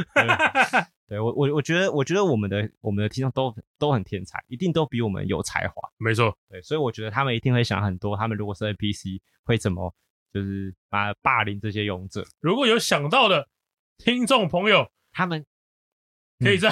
[1.08, 5.88] 对，我我我觉得我觉得我们的我们的听众都都很天才，一定都比我们有才华。
[5.98, 9.94] 没错，对，所以我觉得他们一定会想很多，他们如果是 NPC 会怎么
[10.32, 13.48] 就是把霸凌这些勇者，如果有想到的
[13.98, 15.46] 听众朋友，他们
[16.40, 16.70] 可以在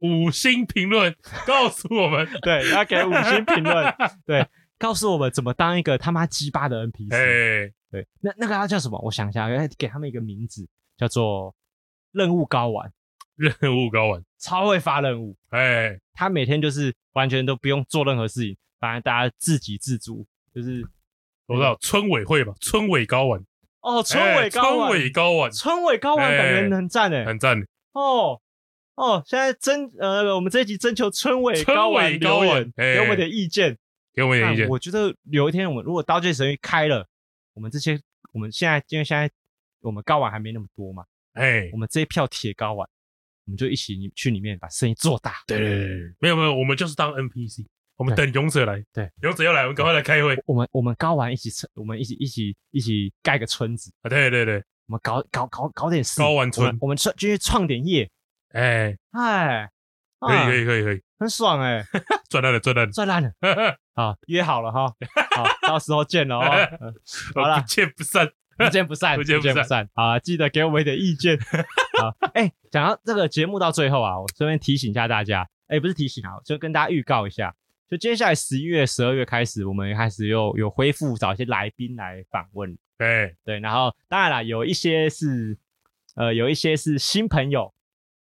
[0.00, 1.16] 五星评论
[1.46, 2.28] 告诉我们。
[2.42, 3.94] 对要给五星评论，
[4.26, 4.46] 对，
[4.78, 7.14] 告诉我们怎么当一个他妈鸡巴的 NPC。
[7.14, 9.00] 哎，对，那那个要叫什么？
[9.02, 11.54] 我想一下，要给他们一个名字，叫做
[12.12, 12.92] 任务高玩，
[13.60, 15.36] 任务高玩，超会发任务。
[15.50, 20.86] 哎，他每天就是完全都不用做任何事情，反正大家自给自足，就是
[21.46, 23.44] 我知道村委会吧，村委高玩，
[23.80, 27.60] 哦，村委高村玩，委高玩，村委高玩感觉很赞诶，很赞。
[27.92, 28.40] 哦
[28.94, 33.76] 哦，现在征呃，我们这一集征求村委高委高玩留言，哎给我们点意见。
[34.14, 34.66] 给我们一点意见。
[34.66, 37.06] 那我觉得有一天我们如果刀剑神域开了，
[37.54, 37.98] 我们这些
[38.32, 39.30] 我们现在因为现在
[39.80, 42.86] 我们高玩还没那么多嘛，哎我，们这一票铁高玩，
[43.44, 45.36] 我们就一起去里面把生意做大。
[45.46, 47.66] 对对对对，没有没有，我们就是当 NPC，
[47.96, 48.82] 我们等勇者来。
[48.92, 50.40] 对，勇者要来，我们赶快来开会。
[50.46, 53.92] 我们我们高玩一起成，我们一起一起一起盖个村子。
[54.02, 58.08] 啊，对对对，我们搞搞搞搞点事，高玩村我们创进去创点业，
[58.50, 59.68] 哎，哎，
[60.20, 61.84] 可以可以，可以可以，很爽哎，
[62.30, 62.92] 赚烂了赚烂了。
[62.92, 63.32] 赚烂了，
[63.94, 64.86] 好约好了哈，
[65.36, 66.38] 好，到时候见了
[67.34, 68.30] 好啦不见不散。
[68.58, 69.88] 不见不散，不见不散。
[69.94, 71.38] 好啊，记得给我们一点意见，
[71.98, 77.54] 好，哎，讲到这个节目到最后啊，我顺便提醒一下大家，哎，不是提醒啊，就跟大家预告一下，
[77.88, 85.56] 就接下来十一月、十二月开始，我们开始又有恢复找一些来宾来访问，对，对，然后当然啦，有一些是
[86.14, 87.72] 呃，有一些是新朋友，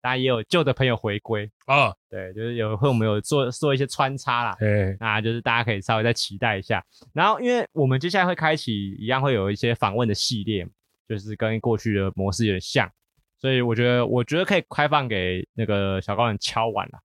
[0.01, 1.49] 当然也有旧的朋友回归。
[1.65, 6.83] 啊，对，就是有会我们有做做一些穿插啦，对，那就是大家可以稍微再期待一下。
[7.13, 10.67] 然后，因为我们接下来会开启一样会有一些访问的系列，
[11.07, 12.91] 就是跟过去的模式有点像，
[13.37, 16.99] 所以我觉得我觉得可以开放给那个小高人敲碗啦。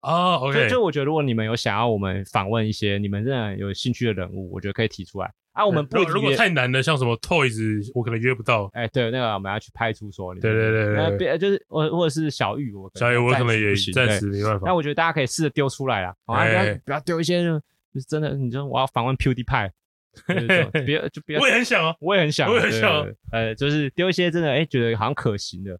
[0.00, 8.70] 啊就，OK，就我觉得如果你们有想要我们访问一些你们真的有兴趣的人物，我觉得可以提出来，啊，我们不如果太难的，像什么 Toys，我可能约不到。
[8.72, 10.40] 哎，对，那个我们要去派出所里。
[10.40, 14.66] 对对对对，别就是或或者是小玉，我小玉我可能也暂时没办法。
[14.66, 19.70] 那我觉得大家可以试着丢出来啦，好啊，不要不要丢一些就是真的，你说我要访问 PewDiePie，
[20.86, 21.38] 别就别。
[21.38, 23.06] 我也很想啊，我也很想，我也很想。
[23.30, 25.78] 呃，就是丢一些真的，哎，觉得好像可行的。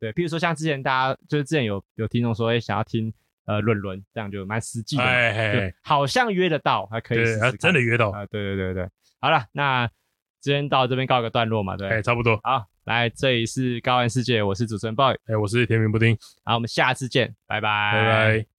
[0.00, 3.12] 对，譬如说像之前大家就是之前有有听众说，哎，想要听
[3.46, 8.88] 呃轮轮，这样就蛮实际的，哎，好像约得到，还可以试试，真的约到啊，对对对对。
[9.24, 9.88] 好了，那
[10.38, 12.38] 今天到这边告一个段落嘛，对，哎，差不多。
[12.42, 16.14] 好，来，这里是高玩世界，我是主持人 boy，哎，我是甜品布丁，
[16.44, 18.04] 好，我们下次见，拜拜，拜
[18.42, 18.53] 拜。